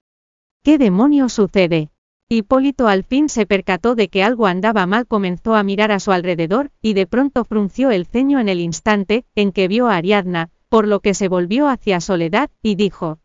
[0.64, 1.90] ¿Qué demonios sucede?
[2.30, 6.10] Hipólito al fin se percató de que algo andaba mal, comenzó a mirar a su
[6.10, 10.48] alrededor, y de pronto frunció el ceño en el instante, en que vio a Ariadna,
[10.70, 13.18] por lo que se volvió hacia Soledad, y dijo,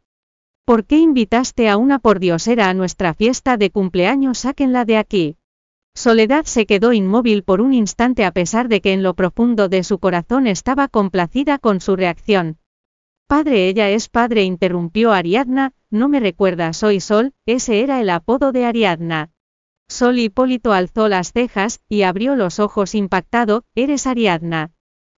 [0.66, 4.40] ¿Por qué invitaste a una pordiosera a nuestra fiesta de cumpleaños?
[4.40, 5.38] Sáquenla de aquí.
[5.96, 9.84] Soledad se quedó inmóvil por un instante a pesar de que en lo profundo de
[9.84, 12.60] su corazón estaba complacida con su reacción.
[13.28, 18.52] Padre, ella es padre, interrumpió Ariadna, no me recuerda, soy Sol, ese era el apodo
[18.52, 19.32] de Ariadna.
[19.90, 24.72] Sol Hipólito alzó las cejas, y abrió los ojos impactado, ¿eres Ariadna?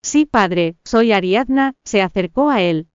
[0.02, 2.88] Sí, padre, soy Ariadna, se acercó a él.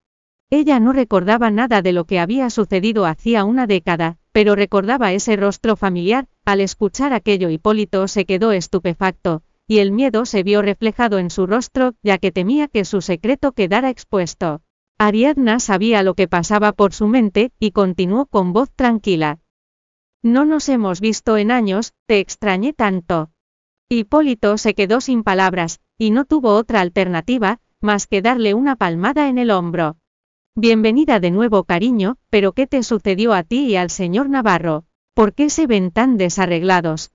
[0.50, 5.34] Ella no recordaba nada de lo que había sucedido hacía una década, pero recordaba ese
[5.34, 11.18] rostro familiar, al escuchar aquello Hipólito se quedó estupefacto, y el miedo se vio reflejado
[11.18, 14.62] en su rostro, ya que temía que su secreto quedara expuesto.
[14.98, 19.40] Ariadna sabía lo que pasaba por su mente, y continuó con voz tranquila.
[20.22, 23.30] No nos hemos visto en años, te extrañé tanto.
[23.88, 29.28] Hipólito se quedó sin palabras, y no tuvo otra alternativa, más que darle una palmada
[29.28, 29.96] en el hombro.
[30.58, 34.84] Bienvenida de nuevo cariño, pero ¿qué te sucedió a ti y al señor Navarro?
[35.12, 37.12] ¿Por qué se ven tan desarreglados?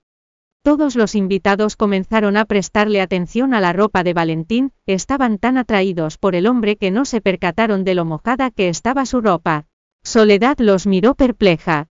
[0.62, 6.18] Todos los invitados comenzaron a prestarle atención a la ropa de Valentín, estaban tan atraídos
[6.18, 9.66] por el hombre que no se percataron de lo mojada que estaba su ropa.
[10.04, 11.88] Soledad los miró perpleja.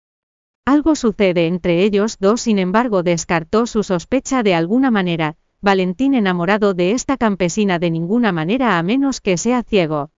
[0.66, 5.36] Algo sucede entre ellos dos, sin embargo, descartó su sospecha de alguna manera.
[5.60, 10.12] Valentín enamorado de esta campesina de ninguna manera a menos que sea ciego.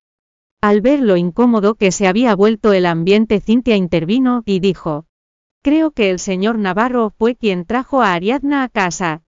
[0.63, 5.07] Al ver lo incómodo que se había vuelto el ambiente, Cintia intervino y dijo,
[5.61, 9.23] Creo que el señor Navarro fue quien trajo a Ariadna a casa.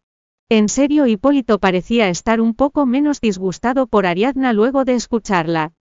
[0.48, 5.74] En serio, Hipólito parecía estar un poco menos disgustado por Ariadna luego de escucharla.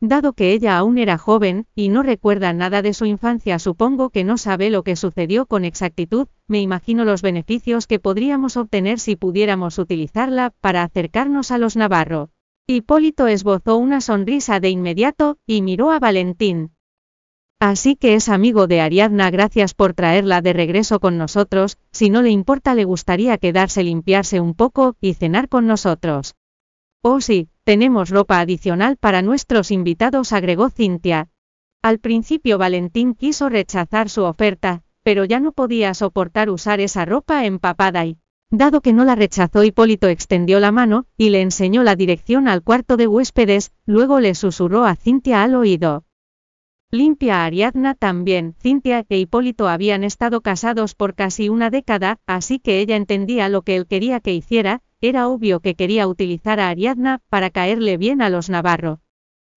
[0.00, 4.24] Dado que ella aún era joven, y no recuerda nada de su infancia, supongo que
[4.24, 9.16] no sabe lo que sucedió con exactitud, me imagino los beneficios que podríamos obtener si
[9.16, 12.30] pudiéramos utilizarla para acercarnos a los Navarro.
[12.68, 16.70] Hipólito esbozó una sonrisa de inmediato, y miró a Valentín.
[17.58, 22.22] Así que es amigo de Ariadna, gracias por traerla de regreso con nosotros, si no
[22.22, 26.36] le importa le gustaría quedarse limpiarse un poco, y cenar con nosotros.
[27.02, 31.30] Oh sí, tenemos ropa adicional para nuestros invitados, agregó Cintia.
[31.82, 37.44] Al principio Valentín quiso rechazar su oferta, pero ya no podía soportar usar esa ropa
[37.44, 38.18] empapada y,
[38.54, 42.62] Dado que no la rechazó, Hipólito extendió la mano, y le enseñó la dirección al
[42.62, 46.04] cuarto de huéspedes, luego le susurró a Cintia al oído.
[46.90, 48.54] Limpia Ariadna también.
[48.60, 53.62] Cintia e Hipólito habían estado casados por casi una década, así que ella entendía lo
[53.62, 58.20] que él quería que hiciera, era obvio que quería utilizar a Ariadna para caerle bien
[58.20, 59.00] a los Navarro.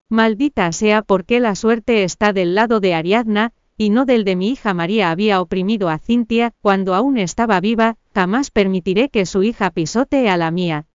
[0.07, 4.51] Maldita sea porque la suerte está del lado de Ariadna, y no del de mi
[4.51, 9.71] hija María había oprimido a Cintia, cuando aún estaba viva, jamás permitiré que su hija
[9.71, 10.87] pisotee a la mía.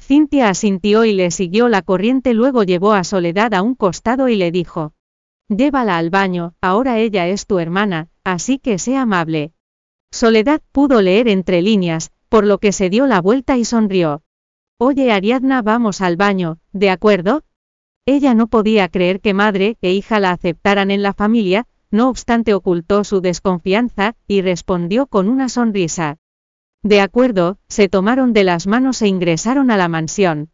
[0.00, 4.34] Cintia asintió y le siguió la corriente, luego llevó a Soledad a un costado y
[4.34, 4.92] le dijo,
[5.48, 9.52] Llévala al baño, ahora ella es tu hermana, así que sé amable.
[10.10, 14.22] Soledad pudo leer entre líneas, por lo que se dio la vuelta y sonrió.
[14.78, 17.44] Oye Ariadna, vamos al baño, ¿de acuerdo?
[18.04, 22.52] Ella no podía creer que madre e hija la aceptaran en la familia, no obstante
[22.52, 26.18] ocultó su desconfianza, y respondió con una sonrisa.
[26.82, 30.50] De acuerdo, se tomaron de las manos e ingresaron a la mansión.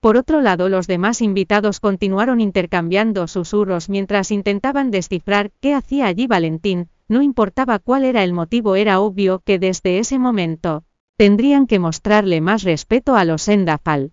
[0.00, 6.26] Por otro lado, los demás invitados continuaron intercambiando susurros mientras intentaban descifrar qué hacía allí
[6.26, 10.84] Valentín, no importaba cuál era el motivo, era obvio que desde ese momento,
[11.16, 14.12] tendrían que mostrarle más respeto a los Endafal.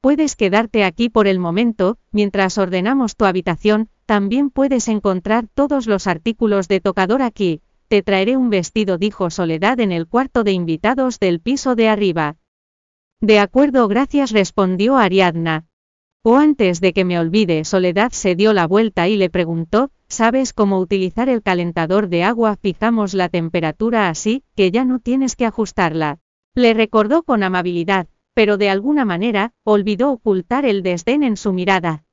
[0.00, 6.06] Puedes quedarte aquí por el momento, mientras ordenamos tu habitación, también puedes encontrar todos los
[6.06, 11.18] artículos de tocador aquí, te traeré un vestido, dijo Soledad en el cuarto de invitados
[11.18, 12.36] del piso de arriba.
[13.20, 15.66] De acuerdo, gracias, respondió Ariadna.
[16.22, 20.52] O antes de que me olvide, Soledad se dio la vuelta y le preguntó, ¿sabes
[20.52, 22.56] cómo utilizar el calentador de agua?
[22.56, 26.18] Fijamos la temperatura así, que ya no tienes que ajustarla.
[26.54, 32.04] Le recordó con amabilidad, pero de alguna manera, olvidó ocultar el desdén en su mirada.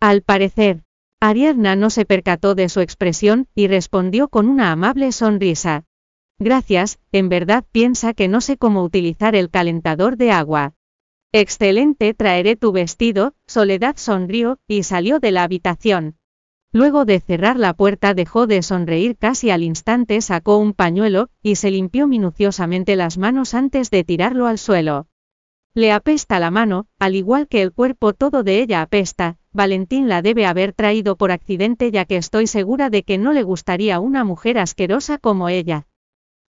[0.00, 0.82] Al parecer,
[1.20, 5.84] Ariadna no se percató de su expresión, y respondió con una amable sonrisa.
[6.38, 10.74] Gracias, en verdad piensa que no sé cómo utilizar el calentador de agua.
[11.32, 16.16] Excelente, traeré tu vestido, Soledad sonrió, y salió de la habitación.
[16.72, 21.56] Luego de cerrar la puerta dejó de sonreír casi al instante, sacó un pañuelo, y
[21.56, 25.06] se limpió minuciosamente las manos antes de tirarlo al suelo.
[25.76, 30.22] Le apesta la mano, al igual que el cuerpo todo de ella apesta, Valentín la
[30.22, 34.24] debe haber traído por accidente ya que estoy segura de que no le gustaría una
[34.24, 35.86] mujer asquerosa como ella.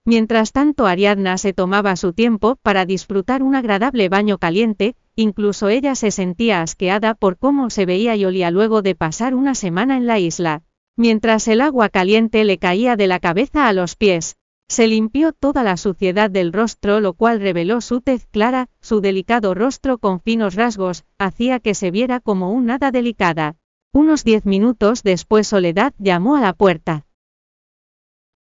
[0.05, 5.97] Mientras tanto Ariadna se tomaba su tiempo para disfrutar un agradable baño caliente, incluso ella
[5.97, 10.07] se sentía asqueada por cómo se veía y olía luego de pasar una semana en
[10.07, 10.63] la isla.
[10.97, 14.37] Mientras el agua caliente le caía de la cabeza a los pies,
[14.69, 19.55] se limpió toda la suciedad del rostro, lo cual reveló su tez clara, su delicado
[19.55, 23.57] rostro con finos rasgos, hacía que se viera como un hada delicada.
[23.93, 27.07] Unos diez minutos después Soledad llamó a la puerta.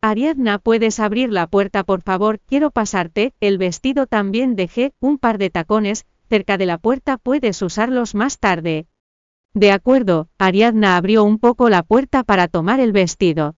[0.01, 2.39] Ariadna, ¿puedes abrir la puerta por favor?
[2.45, 7.61] Quiero pasarte, el vestido también dejé, un par de tacones, cerca de la puerta puedes
[7.61, 8.87] usarlos más tarde.
[9.53, 13.55] De acuerdo, Ariadna abrió un poco la puerta para tomar el vestido.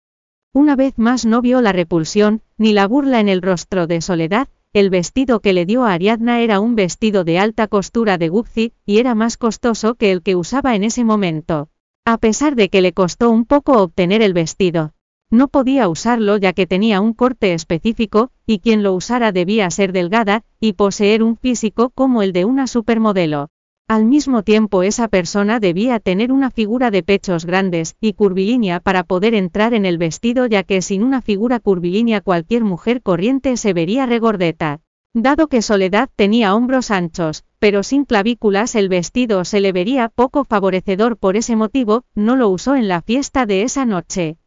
[0.55, 4.47] Una vez más no vio la repulsión, ni la burla en el rostro de Soledad,
[4.71, 8.71] el vestido que le dio a Ariadna era un vestido de alta costura de Gucci,
[8.85, 11.67] y era más costoso que el que usaba en ese momento.
[12.05, 14.93] A pesar de que le costó un poco obtener el vestido.
[15.29, 19.91] No podía usarlo ya que tenía un corte específico, y quien lo usara debía ser
[19.91, 23.49] delgada, y poseer un físico como el de una supermodelo.
[23.87, 29.03] Al mismo tiempo esa persona debía tener una figura de pechos grandes y curvilínea para
[29.03, 33.73] poder entrar en el vestido ya que sin una figura curvilínea cualquier mujer corriente se
[33.73, 34.79] vería regordeta.
[35.13, 40.45] Dado que Soledad tenía hombros anchos, pero sin clavículas el vestido se le vería poco
[40.45, 44.37] favorecedor por ese motivo, no lo usó en la fiesta de esa noche.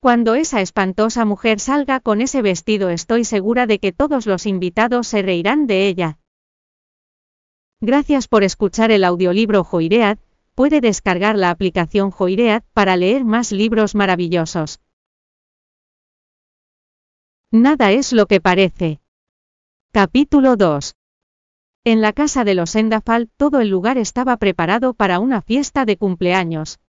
[0.00, 5.08] Cuando esa espantosa mujer salga con ese vestido estoy segura de que todos los invitados
[5.08, 6.18] se reirán de ella.
[7.80, 10.18] Gracias por escuchar el audiolibro Joiread,
[10.56, 14.80] puede descargar la aplicación Joireat para leer más libros maravillosos.
[17.52, 19.00] Nada es lo que parece.
[19.92, 20.96] Capítulo 2.
[21.84, 25.96] En la casa de los Sendafal todo el lugar estaba preparado para una fiesta de
[25.96, 26.80] cumpleaños.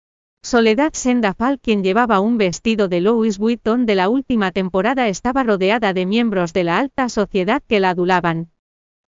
[0.42, 5.94] Soledad Sendafal, quien llevaba un vestido de Louis Vuitton de la última temporada, estaba rodeada
[5.94, 8.50] de miembros de la alta sociedad que la adulaban.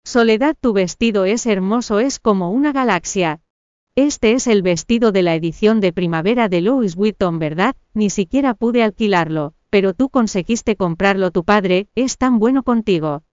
[0.06, 3.42] Soledad, tu vestido es hermoso, es como una galaxia.
[3.96, 7.76] Este es el vestido de la edición de primavera de Louis Vuitton, ¿verdad?
[7.94, 13.24] Ni siquiera pude alquilarlo, pero tú conseguiste comprarlo, tu padre, es tan bueno contigo.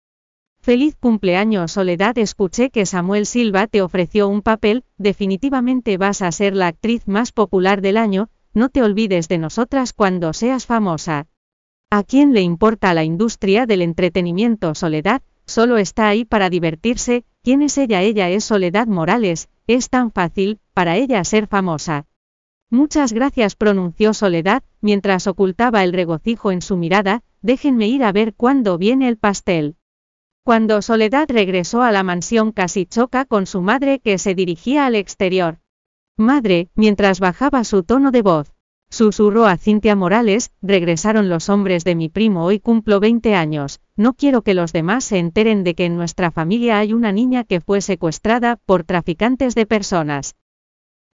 [0.60, 6.56] Feliz cumpleaños Soledad, escuché que Samuel Silva te ofreció un papel, definitivamente vas a ser
[6.56, 11.26] la actriz más popular del año, no te olvides de nosotras cuando seas famosa.
[11.90, 15.20] ¿A quién le importa la industria del entretenimiento Soledad?
[15.46, 18.02] Solo está ahí para divertirse, ¿quién es ella?
[18.02, 22.06] Ella es Soledad Morales, es tan fácil, para ella ser famosa.
[22.70, 28.34] Muchas gracias pronunció Soledad, mientras ocultaba el regocijo en su mirada, déjenme ir a ver
[28.34, 29.76] cuándo viene el pastel.
[30.44, 34.94] Cuando Soledad regresó a la mansión casi choca con su madre que se dirigía al
[34.94, 35.58] exterior.
[36.16, 38.52] Madre, mientras bajaba su tono de voz.
[38.90, 44.14] Susurró a Cintia Morales, regresaron los hombres de mi primo, hoy cumplo 20 años, no
[44.14, 47.60] quiero que los demás se enteren de que en nuestra familia hay una niña que
[47.60, 50.34] fue secuestrada por traficantes de personas.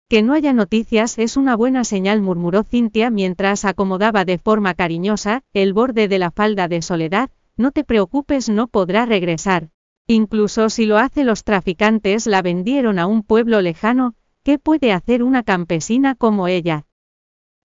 [0.07, 5.43] Que no haya noticias es una buena señal, murmuró Cintia mientras acomodaba de forma cariñosa
[5.53, 9.69] el borde de la falda de Soledad, no te preocupes, no podrá regresar.
[10.07, 15.21] Incluso si lo hace los traficantes la vendieron a un pueblo lejano, ¿qué puede hacer
[15.21, 16.87] una campesina como ella?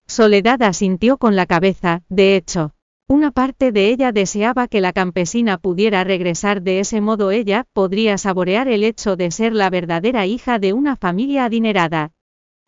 [0.08, 2.74] Soledad asintió con la cabeza, de hecho.
[3.12, 8.16] Una parte de ella deseaba que la campesina pudiera regresar de ese modo ella podría
[8.16, 12.12] saborear el hecho de ser la verdadera hija de una familia adinerada.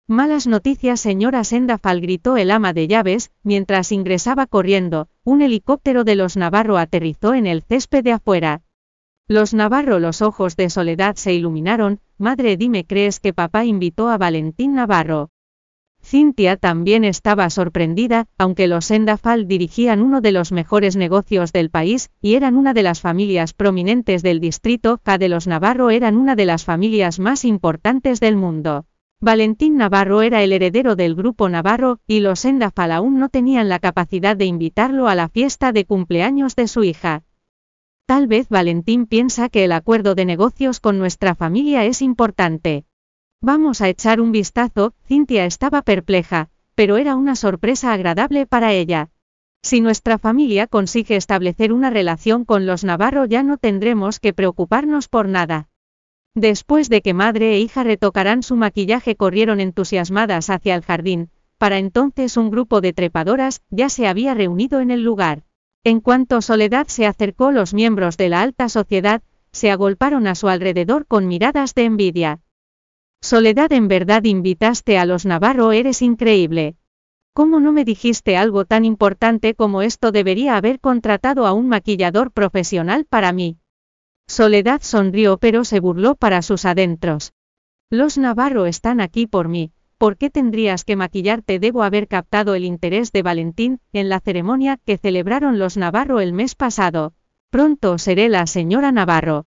[0.07, 5.09] Malas noticias, señora Sendafal, gritó el ama de llaves, mientras ingresaba corriendo.
[5.25, 8.61] Un helicóptero de los Navarro aterrizó en el césped de afuera.
[9.27, 12.01] Los Navarro, los ojos de Soledad se iluminaron.
[12.19, 15.31] Madre, dime, ¿crees que papá invitó a Valentín Navarro?
[16.15, 22.13] Cintia también estaba sorprendida, aunque los Sendafal dirigían uno de los mejores negocios del país,
[22.21, 26.37] y eran una de las familias prominentes del distrito, K de los Navarro eran una
[26.37, 28.87] de las familias más importantes del mundo.
[29.21, 33.81] Valentín Navarro era el heredero del grupo Navarro, y los Sendafal aún no tenían la
[33.81, 37.25] capacidad de invitarlo a la fiesta de cumpleaños de su hija.
[38.07, 42.85] Tal vez Valentín piensa que el acuerdo de negocios con nuestra familia es importante.
[43.47, 49.11] Vamos a echar un vistazo, Cintia estaba perpleja, pero era una sorpresa agradable para ella.
[49.63, 55.09] Si nuestra familia consigue establecer una relación con los Navarro ya no tendremos que preocuparnos
[55.09, 55.69] por nada.
[56.35, 61.29] Después de que madre e hija retocaran su maquillaje corrieron entusiasmadas hacia el jardín,
[61.59, 65.43] para entonces un grupo de trepadoras ya se había reunido en el lugar.
[65.85, 69.21] En cuanto Soledad se acercó los miembros de la alta sociedad,
[69.53, 72.41] se agolparon a su alrededor con miradas de envidia.
[73.25, 76.77] Soledad en verdad invitaste a los Navarro, eres increíble.
[77.33, 80.13] ¿Cómo no me dijiste algo tan importante como esto?
[80.13, 83.57] Debería haber contratado a un maquillador profesional para mí.
[84.29, 87.33] Soledad sonrió pero se burló para sus adentros.
[87.89, 91.59] Los Navarro están aquí por mí, ¿por qué tendrías que maquillarte?
[91.59, 96.35] Debo haber captado el interés de Valentín, en la ceremonia que celebraron los Navarro el
[96.35, 97.15] mes pasado.
[97.49, 99.47] Pronto seré la señora Navarro.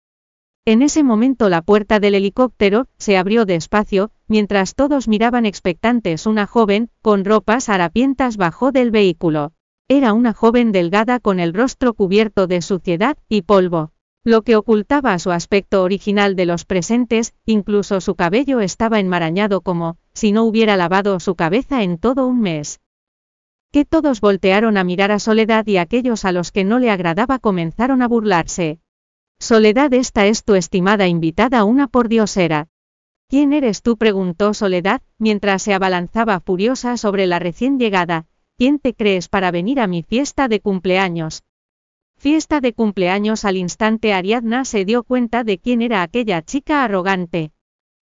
[0.67, 6.45] En ese momento la puerta del helicóptero se abrió despacio, mientras todos miraban expectantes una
[6.45, 9.53] joven, con ropas harapientas bajó del vehículo.
[9.87, 13.93] Era una joven delgada con el rostro cubierto de suciedad y polvo
[14.25, 19.95] lo que ocultaba su aspecto original de los presentes, incluso su cabello estaba enmarañado como,
[20.13, 22.81] si no hubiera lavado su cabeza en todo un mes.
[23.71, 27.39] Que todos voltearon a mirar a Soledad y aquellos a los que no le agradaba
[27.39, 28.81] comenzaron a burlarse.
[29.39, 32.69] Soledad, esta es tu estimada invitada, una pordiosera.
[33.29, 33.95] ¿Quién eres tú?
[33.95, 38.25] preguntó Soledad, mientras se abalanzaba furiosa sobre la recién llegada.
[38.57, 41.43] ¿Quién te crees para venir a mi fiesta de cumpleaños?
[42.17, 47.51] Fiesta de cumpleaños al instante Ariadna se dio cuenta de quién era aquella chica arrogante.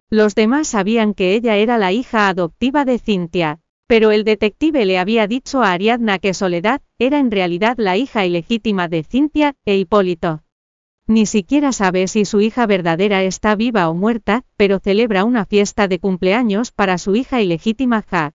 [0.09, 4.99] Los demás sabían que ella era la hija adoptiva de Cintia, pero el detective le
[4.99, 9.75] había dicho a Ariadna que Soledad era en realidad la hija ilegítima de Cintia e
[9.75, 10.44] Hipólito.
[11.07, 15.87] Ni siquiera sabe si su hija verdadera está viva o muerta, pero celebra una fiesta
[15.87, 18.33] de cumpleaños para su hija ilegítima Ja.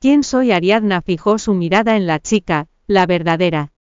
[0.00, 0.52] ¿Quién soy?
[0.52, 3.72] Ariadna fijó su mirada en la chica, la verdadera.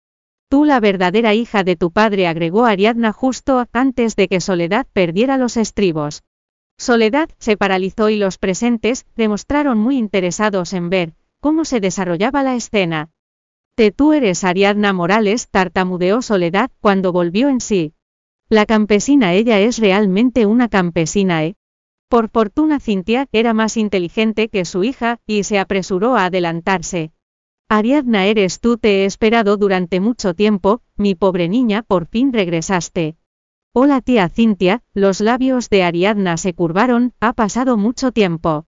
[0.48, 5.38] Tú la verdadera hija de tu padre agregó Ariadna justo antes de que Soledad perdiera
[5.38, 6.24] los estribos.
[6.78, 12.56] Soledad se paralizó y los presentes demostraron muy interesados en ver cómo se desarrollaba la
[12.56, 13.10] escena.
[13.76, 17.94] Te tú eres Ariadna Morales, tartamudeó Soledad cuando volvió en sí.
[18.54, 21.56] La campesina ella es realmente una campesina, ¿eh?
[22.08, 27.14] Por fortuna Cintia era más inteligente que su hija, y se apresuró a adelantarse.
[27.68, 33.16] Ariadna eres tú, te he esperado durante mucho tiempo, mi pobre niña, por fin regresaste.
[33.74, 38.68] Hola tía Cintia, los labios de Ariadna se curvaron, ha pasado mucho tiempo.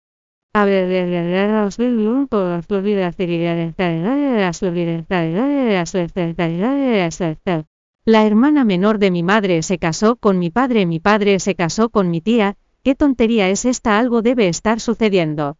[8.07, 11.89] La hermana menor de mi madre se casó con mi padre, mi padre se casó
[11.89, 13.97] con mi tía, ¿qué tontería es esta?
[13.97, 15.57] Algo debe estar sucediendo.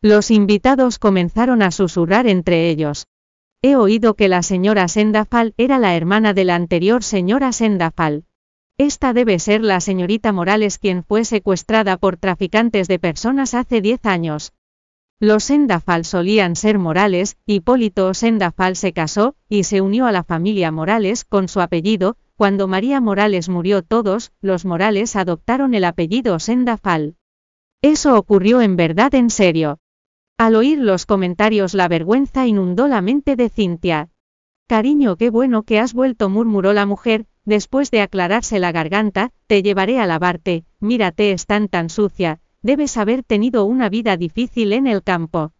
[0.00, 3.06] Los invitados comenzaron a susurrar entre ellos.
[3.60, 8.24] He oído que la señora Sendafal era la hermana de la anterior señora Sendafal.
[8.78, 14.06] Esta debe ser la señorita Morales quien fue secuestrada por traficantes de personas hace 10
[14.06, 14.54] años.
[15.20, 20.72] Los Sendafal solían ser Morales, Hipólito Sendafal se casó, y se unió a la familia
[20.72, 27.14] Morales con su apellido, cuando María Morales murió todos, los Morales adoptaron el apellido Sendafal.
[27.80, 29.78] Eso ocurrió en verdad en serio.
[30.36, 34.10] Al oír los comentarios la vergüenza inundó la mente de Cintia.
[34.66, 39.62] Cariño, qué bueno que has vuelto, murmuró la mujer, después de aclararse la garganta, te
[39.62, 45.02] llevaré a lavarte, mírate, están tan sucia, debes haber tenido una vida difícil en el
[45.02, 45.52] campo.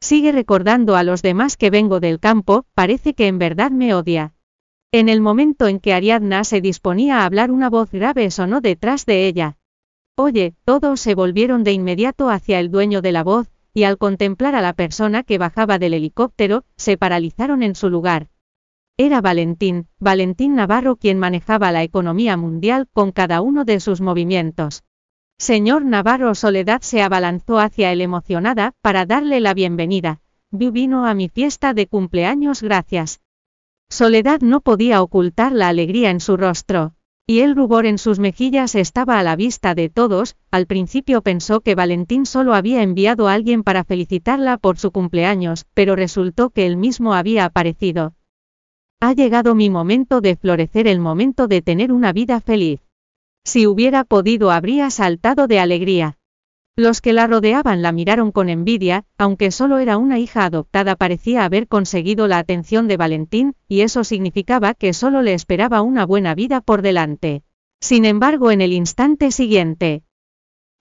[0.00, 4.34] Sigue recordando a los demás que vengo del campo, parece que en verdad me odia.
[4.92, 9.06] En el momento en que Ariadna se disponía a hablar una voz grave sonó detrás
[9.06, 9.58] de ella.
[10.16, 14.56] Oye, todos se volvieron de inmediato hacia el dueño de la voz, y al contemplar
[14.56, 18.28] a la persona que bajaba del helicóptero, se paralizaron en su lugar.
[18.96, 24.82] Era Valentín, Valentín Navarro quien manejaba la economía mundial con cada uno de sus movimientos.
[25.40, 30.20] Señor Navarro Soledad se abalanzó hacia él emocionada, para darle la bienvenida.
[30.50, 33.22] Vino a mi fiesta de cumpleaños gracias.
[33.88, 36.92] Soledad no podía ocultar la alegría en su rostro
[37.26, 41.60] y el rubor en sus mejillas estaba a la vista de todos, al principio pensó
[41.60, 46.66] que Valentín solo había enviado a alguien para felicitarla por su cumpleaños, pero resultó que
[46.66, 48.12] él mismo había aparecido.
[49.00, 52.89] Ha llegado mi momento de florecer, el momento de tener una vida feliz.
[53.44, 56.18] Si hubiera podido habría saltado de alegría.
[56.76, 61.44] Los que la rodeaban la miraron con envidia, aunque solo era una hija adoptada parecía
[61.44, 66.34] haber conseguido la atención de Valentín, y eso significaba que solo le esperaba una buena
[66.34, 67.42] vida por delante.
[67.80, 70.04] Sin embargo, en el instante siguiente.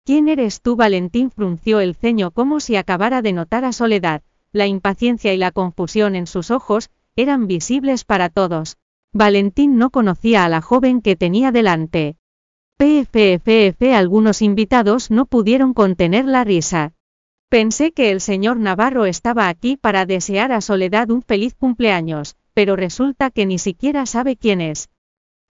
[0.05, 0.76] ¿Quién eres tú?
[0.76, 4.22] Valentín frunció el ceño como si acabara de notar a Soledad.
[4.53, 8.78] La impaciencia y la confusión en sus ojos, eran visibles para todos.
[9.12, 12.16] Valentín no conocía a la joven que tenía delante.
[12.79, 16.95] PFFF algunos invitados no pudieron contener la risa.
[17.49, 22.77] Pensé que el señor Navarro estaba aquí para desear a Soledad un feliz cumpleaños, pero
[22.77, 24.91] resulta que ni siquiera sabe quién es.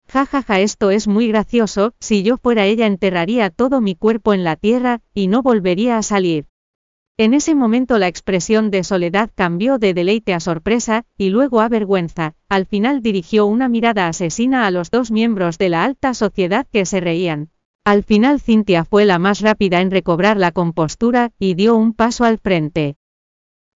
[0.09, 4.35] Jajaja, ja, ja, esto es muy gracioso, si yo fuera ella enterraría todo mi cuerpo
[4.35, 6.47] en la tierra, y no volvería a salir.
[7.19, 11.69] En ese momento la expresión de Soledad cambió de deleite a sorpresa, y luego a
[11.71, 16.67] vergüenza, al final dirigió una mirada asesina a los dos miembros de la alta sociedad
[16.71, 17.49] que se reían.
[17.87, 22.25] Al final Cintia fue la más rápida en recobrar la compostura, y dio un paso
[22.25, 22.97] al frente.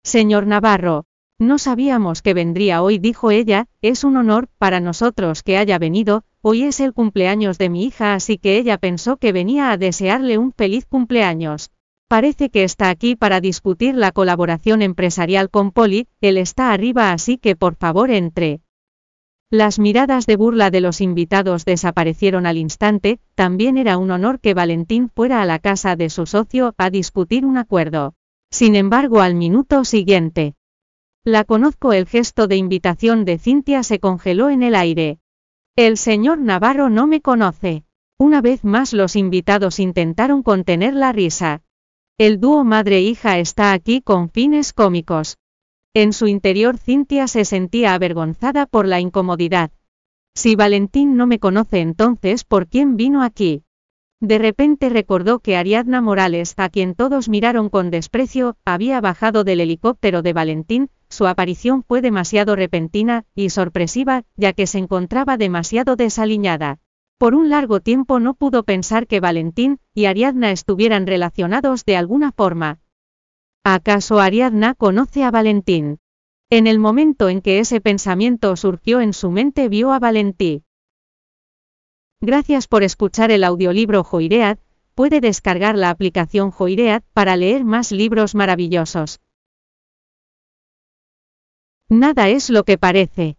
[0.05, 1.07] Señor Navarro,
[1.39, 6.25] no sabíamos que vendría hoy, dijo ella, es un honor para nosotros que haya venido,
[6.43, 10.37] hoy es el cumpleaños de mi hija, así que ella pensó que venía a desearle
[10.37, 11.71] un feliz cumpleaños.
[12.11, 17.39] Parece que está aquí para discutir la colaboración empresarial con Poli, él está arriba así
[17.39, 18.63] que por favor entre.
[19.49, 24.55] Las miradas de burla de los invitados desaparecieron al instante, también era un honor que
[24.55, 28.15] Valentín fuera a la casa de su socio a discutir un acuerdo.
[28.51, 30.57] Sin embargo, al minuto siguiente.
[31.23, 35.21] La conozco, el gesto de invitación de Cintia se congeló en el aire.
[35.77, 37.85] El señor Navarro no me conoce.
[38.19, 41.63] Una vez más los invitados intentaron contener la risa.
[42.21, 45.39] El dúo madre-hija está aquí con fines cómicos.
[45.95, 49.71] En su interior Cintia se sentía avergonzada por la incomodidad.
[50.35, 53.63] Si Valentín no me conoce entonces, ¿por quién vino aquí?
[54.21, 59.63] De repente recordó que Ariadna Morales, a quien todos miraron con desprecio, había bajado del
[59.63, 65.97] helicóptero de Valentín, su aparición fue demasiado repentina y sorpresiva, ya que se encontraba demasiado
[65.97, 66.81] desaliñada.
[67.21, 72.33] Por un largo tiempo no pudo pensar que Valentín y Ariadna estuvieran relacionados de alguna
[72.33, 72.81] forma.
[73.63, 75.99] ¿Acaso Ariadna conoce a Valentín?
[76.49, 80.65] En el momento en que ese pensamiento surgió en su mente vio a Valentín.
[82.23, 84.57] Gracias por escuchar el audiolibro Joiread,
[84.95, 89.21] puede descargar la aplicación Joireat para leer más libros maravillosos.
[91.91, 93.37] Nada es lo que parece.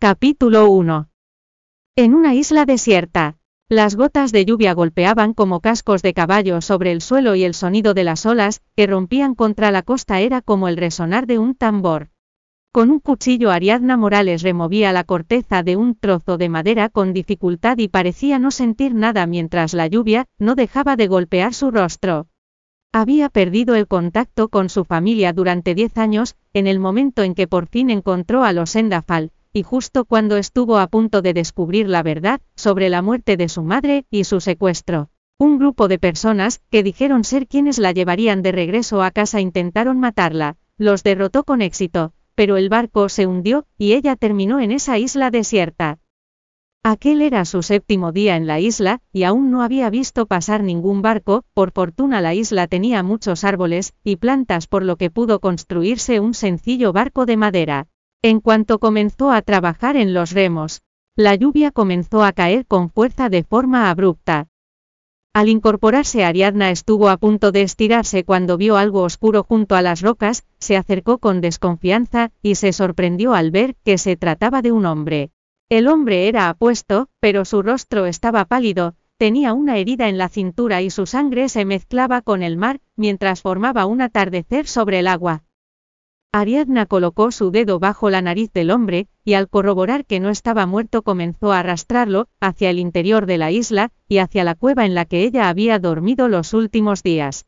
[0.00, 1.09] Capítulo 1.
[1.96, 3.36] En una isla desierta,
[3.68, 7.94] las gotas de lluvia golpeaban como cascos de caballo sobre el suelo y el sonido
[7.94, 12.08] de las olas, que rompían contra la costa era como el resonar de un tambor.
[12.72, 17.78] Con un cuchillo Ariadna Morales removía la corteza de un trozo de madera con dificultad
[17.78, 22.28] y parecía no sentir nada mientras la lluvia no dejaba de golpear su rostro.
[22.92, 27.48] Había perdido el contacto con su familia durante diez años, en el momento en que
[27.48, 32.02] por fin encontró a los Endafal, y justo cuando estuvo a punto de descubrir la
[32.02, 35.10] verdad sobre la muerte de su madre y su secuestro.
[35.38, 39.98] Un grupo de personas, que dijeron ser quienes la llevarían de regreso a casa intentaron
[39.98, 44.98] matarla, los derrotó con éxito, pero el barco se hundió, y ella terminó en esa
[44.98, 45.98] isla desierta.
[46.82, 51.02] Aquel era su séptimo día en la isla, y aún no había visto pasar ningún
[51.02, 56.20] barco, por fortuna la isla tenía muchos árboles, y plantas por lo que pudo construirse
[56.20, 57.88] un sencillo barco de madera.
[58.22, 60.82] En cuanto comenzó a trabajar en los remos,
[61.16, 64.48] la lluvia comenzó a caer con fuerza de forma abrupta.
[65.32, 70.02] Al incorporarse Ariadna estuvo a punto de estirarse cuando vio algo oscuro junto a las
[70.02, 74.84] rocas, se acercó con desconfianza, y se sorprendió al ver que se trataba de un
[74.84, 75.30] hombre.
[75.70, 80.82] El hombre era apuesto, pero su rostro estaba pálido, tenía una herida en la cintura
[80.82, 85.44] y su sangre se mezclaba con el mar, mientras formaba un atardecer sobre el agua.
[86.32, 90.64] Ariadna colocó su dedo bajo la nariz del hombre, y al corroborar que no estaba
[90.64, 94.94] muerto comenzó a arrastrarlo, hacia el interior de la isla, y hacia la cueva en
[94.94, 97.46] la que ella había dormido los últimos días.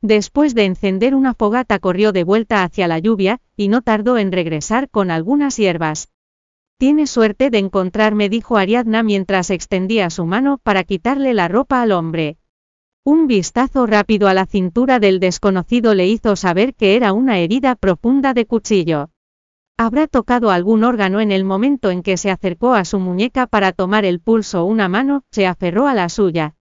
[0.00, 4.32] Después de encender una fogata corrió de vuelta hacia la lluvia, y no tardó en
[4.32, 6.08] regresar con algunas hierbas.
[6.78, 11.92] Tiene suerte de encontrarme, dijo Ariadna mientras extendía su mano para quitarle la ropa al
[11.92, 12.36] hombre.
[13.04, 17.74] Un vistazo rápido a la cintura del desconocido le hizo saber que era una herida
[17.74, 19.10] profunda de cuchillo.
[19.76, 23.72] Habrá tocado algún órgano en el momento en que se acercó a su muñeca para
[23.72, 26.54] tomar el pulso una mano, se aferró a la suya.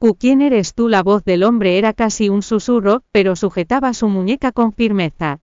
[0.00, 0.88] Cu, ¿quién eres tú?
[0.88, 5.38] La voz del hombre era casi un susurro, pero sujetaba su muñeca con firmeza.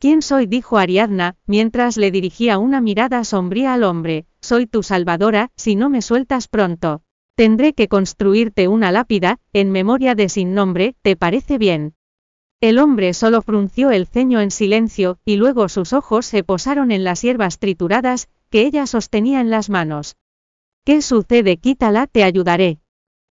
[0.00, 0.46] ¿Quién soy?
[0.46, 4.26] dijo Ariadna, mientras le dirigía una mirada sombría al hombre.
[4.40, 7.02] Soy tu salvadora, si no me sueltas pronto.
[7.36, 11.92] Tendré que construirte una lápida, en memoria de sin nombre, ¿te parece bien?
[12.62, 17.04] El hombre solo frunció el ceño en silencio, y luego sus ojos se posaron en
[17.04, 20.16] las hierbas trituradas, que ella sostenía en las manos.
[20.86, 21.58] ¿Qué sucede?
[21.58, 22.78] Quítala, te ayudaré.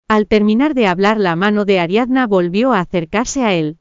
[0.08, 3.80] Al terminar de hablar la mano de Ariadna volvió a acercarse a él.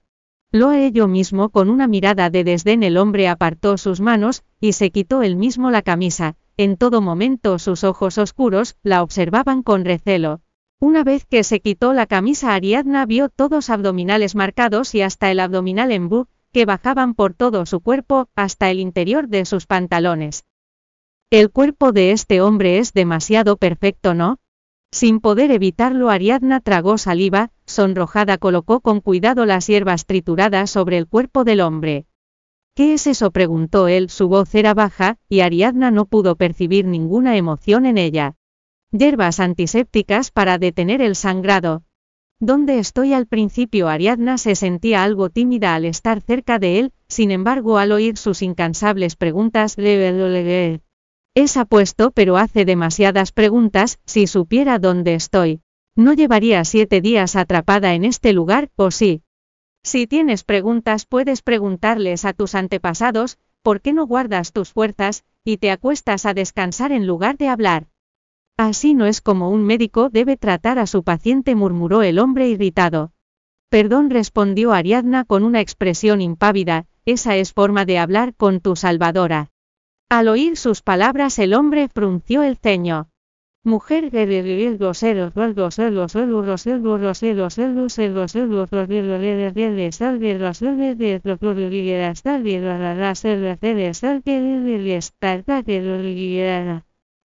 [0.50, 4.90] Lo yo mismo con una mirada de desdén el hombre apartó sus manos, y se
[4.90, 10.40] quitó él mismo la camisa, en todo momento sus ojos oscuros la observaban con recelo.
[10.80, 15.40] Una vez que se quitó la camisa Ariadna vio todos abdominales marcados y hasta el
[15.40, 20.44] abdominal en bu, que bajaban por todo su cuerpo, hasta el interior de sus pantalones.
[21.30, 24.38] El cuerpo de este hombre es demasiado perfecto, ¿no?
[24.92, 31.08] Sin poder evitarlo Ariadna tragó saliva, sonrojada colocó con cuidado las hierbas trituradas sobre el
[31.08, 32.06] cuerpo del hombre.
[32.76, 33.30] ¿Qué es eso?
[33.30, 38.34] preguntó él, su voz era baja, y Ariadna no pudo percibir ninguna emoción en ella.
[38.90, 41.84] Hierbas antisépticas para detener el sangrado.
[42.40, 43.88] ¿Dónde estoy al principio?
[43.88, 48.42] Ariadna se sentía algo tímida al estar cerca de él, sin embargo al oír sus
[48.42, 49.76] incansables preguntas,
[51.36, 55.62] es apuesto pero hace demasiadas preguntas, si supiera dónde estoy.
[55.96, 59.23] No llevaría siete días atrapada en este lugar, ¿o sí?
[59.84, 65.58] Si tienes preguntas puedes preguntarles a tus antepasados, ¿por qué no guardas tus fuerzas, y
[65.58, 67.88] te acuestas a descansar en lugar de hablar?
[68.56, 73.12] Así no es como un médico debe tratar a su paciente, murmuró el hombre irritado.
[73.68, 79.50] Perdón, respondió Ariadna con una expresión impávida, esa es forma de hablar con tu salvadora.
[80.08, 83.10] Al oír sus palabras el hombre frunció el ceño.
[83.66, 84.10] Mujer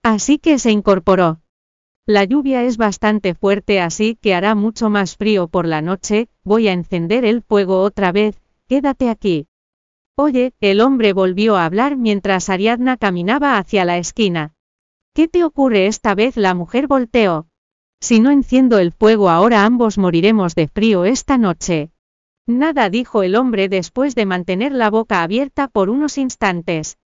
[0.04, 1.40] Así que se incorporó.
[2.06, 6.68] La lluvia es bastante fuerte así que hará mucho más frío por la noche, voy
[6.68, 9.48] a encender el fuego otra vez, quédate aquí.
[10.16, 14.54] Oye, el hombre volvió a hablar mientras Ariadna caminaba hacia la esquina.
[15.18, 16.38] ¿Qué te ocurre esta vez?
[16.38, 17.48] La mujer volteó.
[18.00, 21.90] Si no enciendo el fuego ahora ambos moriremos de frío esta noche.
[22.46, 27.00] Nada dijo el hombre después de mantener la boca abierta por unos instantes.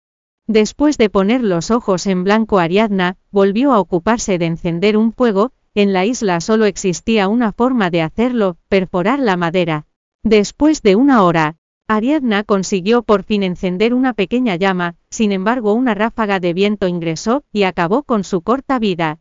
[0.49, 5.53] Después de poner los ojos en blanco Ariadna, volvió a ocuparse de encender un fuego,
[5.77, 9.87] en la isla solo existía una forma de hacerlo, perforar la madera.
[10.25, 11.59] Después de una hora,
[11.93, 17.43] Ariadna consiguió por fin encender una pequeña llama, sin embargo una ráfaga de viento ingresó,
[17.53, 19.19] y acabó con su corta vida.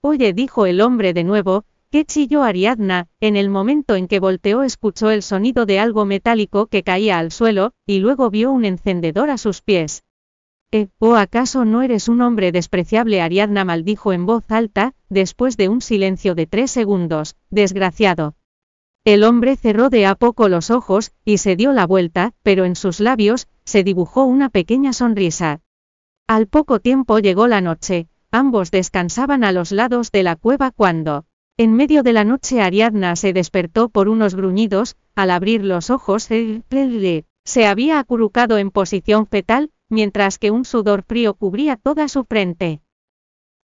[0.00, 3.06] Oye, dijo el hombre de nuevo, ¿qué chilló Ariadna?
[3.20, 7.30] En el momento en que volteó escuchó el sonido de algo metálico que caía al
[7.30, 10.02] suelo, y luego vio un encendedor a sus pies.
[10.72, 13.20] ¿Eh, o acaso no eres un hombre despreciable?
[13.20, 18.34] Ariadna maldijo en voz alta, después de un silencio de tres segundos, desgraciado.
[19.06, 22.74] El hombre cerró de a poco los ojos, y se dio la vuelta, pero en
[22.74, 25.60] sus labios, se dibujó una pequeña sonrisa.
[26.26, 31.24] Al poco tiempo llegó la noche, ambos descansaban a los lados de la cueva cuando,
[31.56, 36.24] en medio de la noche Ariadna se despertó por unos gruñidos, al abrir los ojos
[36.24, 42.80] se había acurrucado en posición fetal, mientras que un sudor frío cubría toda su frente.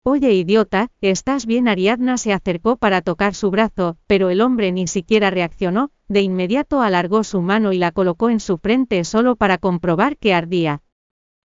[0.04, 1.68] Oye idiota, ¿estás bien?
[1.68, 6.80] Ariadna se acercó para tocar su brazo, pero el hombre ni siquiera reaccionó, de inmediato
[6.80, 10.82] alargó su mano y la colocó en su frente solo para comprobar que ardía.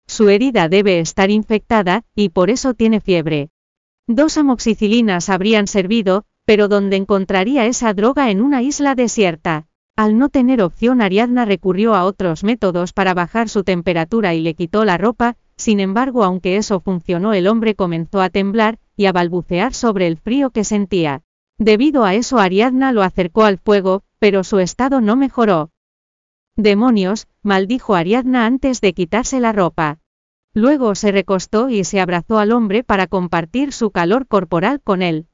[0.07, 3.51] Su herida debe estar infectada, y por eso tiene fiebre.
[4.07, 9.69] Dos amoxicilinas habrían servido, pero ¿dónde encontraría esa droga en una isla desierta?
[9.97, 14.55] Al no tener opción Ariadna recurrió a otros métodos para bajar su temperatura y le
[14.55, 19.13] quitó la ropa, sin embargo, aunque eso funcionó, el hombre comenzó a temblar y a
[19.13, 21.23] balbucear sobre el frío que sentía.
[21.59, 25.71] Debido a eso, Ariadna lo acercó al fuego, pero su estado no mejoró.
[26.57, 29.99] Demonios, maldijo Ariadna antes de quitarse la ropa.
[30.55, 35.27] Luego se recostó y se abrazó al hombre para compartir su calor corporal con él.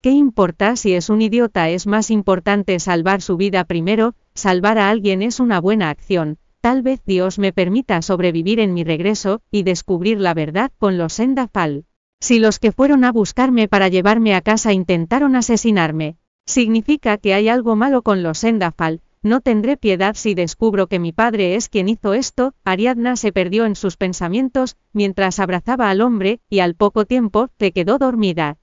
[0.00, 1.68] ¿Qué importa si es un idiota?
[1.68, 6.80] Es más importante salvar su vida primero, salvar a alguien es una buena acción, Tal
[6.80, 11.84] vez Dios me permita sobrevivir en mi regreso, y descubrir la verdad con los Sendafal.
[12.22, 17.50] Si los que fueron a buscarme para llevarme a casa intentaron asesinarme, significa que hay
[17.50, 21.86] algo malo con los Sendafal, no tendré piedad si descubro que mi padre es quien
[21.86, 27.04] hizo esto, Ariadna se perdió en sus pensamientos, mientras abrazaba al hombre, y al poco
[27.04, 28.56] tiempo, se quedó dormida.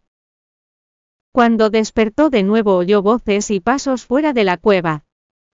[1.32, 5.06] Cuando despertó de nuevo oyó voces y pasos fuera de la cueva.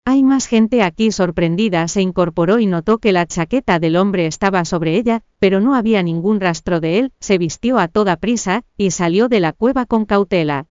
[0.05, 4.65] Hay más gente aquí sorprendida se incorporó y notó que la chaqueta del hombre estaba
[4.65, 8.91] sobre ella, pero no había ningún rastro de él, se vistió a toda prisa, y
[8.91, 10.67] salió de la cueva con cautela.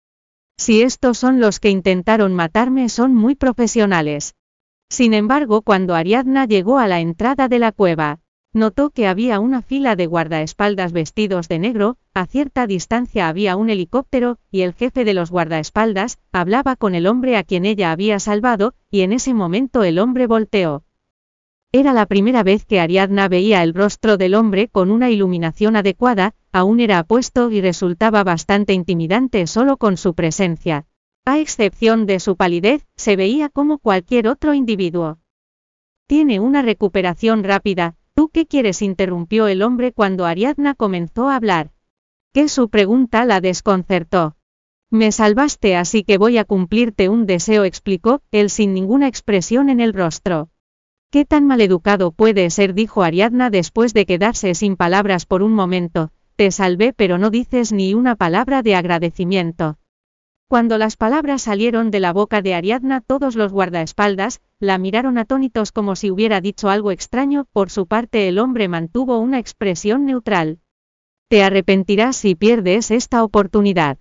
[0.58, 4.34] Si estos son los que intentaron matarme son muy profesionales.
[4.90, 8.20] Sin embargo, cuando Ariadna llegó a la entrada de la cueva,
[8.52, 13.70] Notó que había una fila de guardaespaldas vestidos de negro, a cierta distancia había un
[13.70, 18.20] helicóptero, y el jefe de los guardaespaldas, hablaba con el hombre a quien ella había
[18.20, 20.84] salvado, y en ese momento el hombre volteó.
[21.72, 26.34] Era la primera vez que Ariadna veía el rostro del hombre con una iluminación adecuada,
[26.52, 30.88] aún era apuesto y resultaba bastante intimidante solo con su presencia.
[31.24, 35.20] A excepción de su palidez, se veía como cualquier otro individuo.
[36.08, 38.82] Tiene una recuperación rápida, ¿Tú qué quieres?
[38.82, 41.72] interrumpió el hombre cuando Ariadna comenzó a hablar.
[42.34, 44.36] Que su pregunta la desconcertó.
[44.92, 49.80] Me salvaste así que voy a cumplirte un deseo, explicó, él sin ninguna expresión en
[49.80, 50.50] el rostro.
[51.10, 52.74] ¿Qué tan maleducado puede ser?
[52.74, 56.12] dijo Ariadna después de quedarse sin palabras por un momento.
[56.36, 59.78] Te salvé pero no dices ni una palabra de agradecimiento.
[60.50, 65.72] Cuando las palabras salieron de la boca de Ariadna todos los guardaespaldas, la miraron atónitos
[65.72, 70.60] como si hubiera dicho algo extraño, por su parte el hombre mantuvo una expresión neutral.
[71.28, 74.00] Te arrepentirás si pierdes esta oportunidad.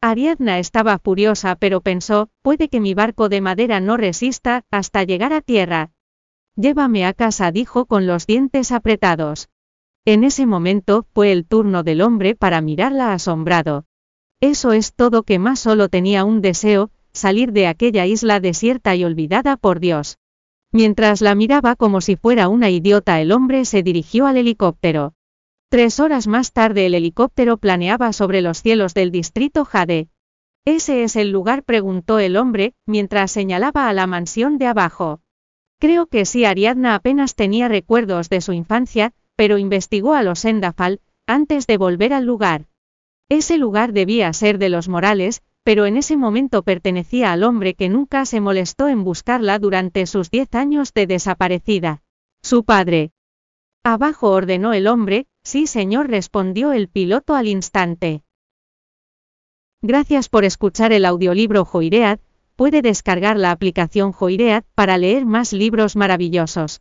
[0.00, 5.32] Ariadna estaba furiosa pero pensó, puede que mi barco de madera no resista, hasta llegar
[5.32, 5.92] a tierra.
[6.56, 9.50] Llévame a casa, dijo con los dientes apretados.
[10.04, 13.84] En ese momento, fue el turno del hombre para mirarla asombrado.
[14.40, 19.04] Eso es todo que más solo tenía un deseo, salir de aquella isla desierta y
[19.04, 20.18] olvidada por Dios.
[20.72, 25.14] Mientras la miraba como si fuera una idiota el hombre se dirigió al helicóptero.
[25.70, 30.08] Tres horas más tarde el helicóptero planeaba sobre los cielos del distrito Jade.
[30.66, 31.62] ¿Ese es el lugar?
[31.62, 35.20] preguntó el hombre, mientras señalaba a la mansión de abajo.
[35.78, 41.00] Creo que sí, Ariadna apenas tenía recuerdos de su infancia, pero investigó a los Endafal,
[41.26, 42.66] antes de volver al lugar.
[43.28, 47.88] Ese lugar debía ser de los Morales, pero en ese momento pertenecía al hombre que
[47.88, 52.02] nunca se molestó en buscarla durante sus diez años de desaparecida.
[52.40, 53.10] Su padre.
[53.82, 58.22] Abajo ordenó el hombre, sí señor respondió el piloto al instante.
[59.82, 62.20] Gracias por escuchar el audiolibro Joiread,
[62.54, 66.80] puede descargar la aplicación Joiread para leer más libros maravillosos.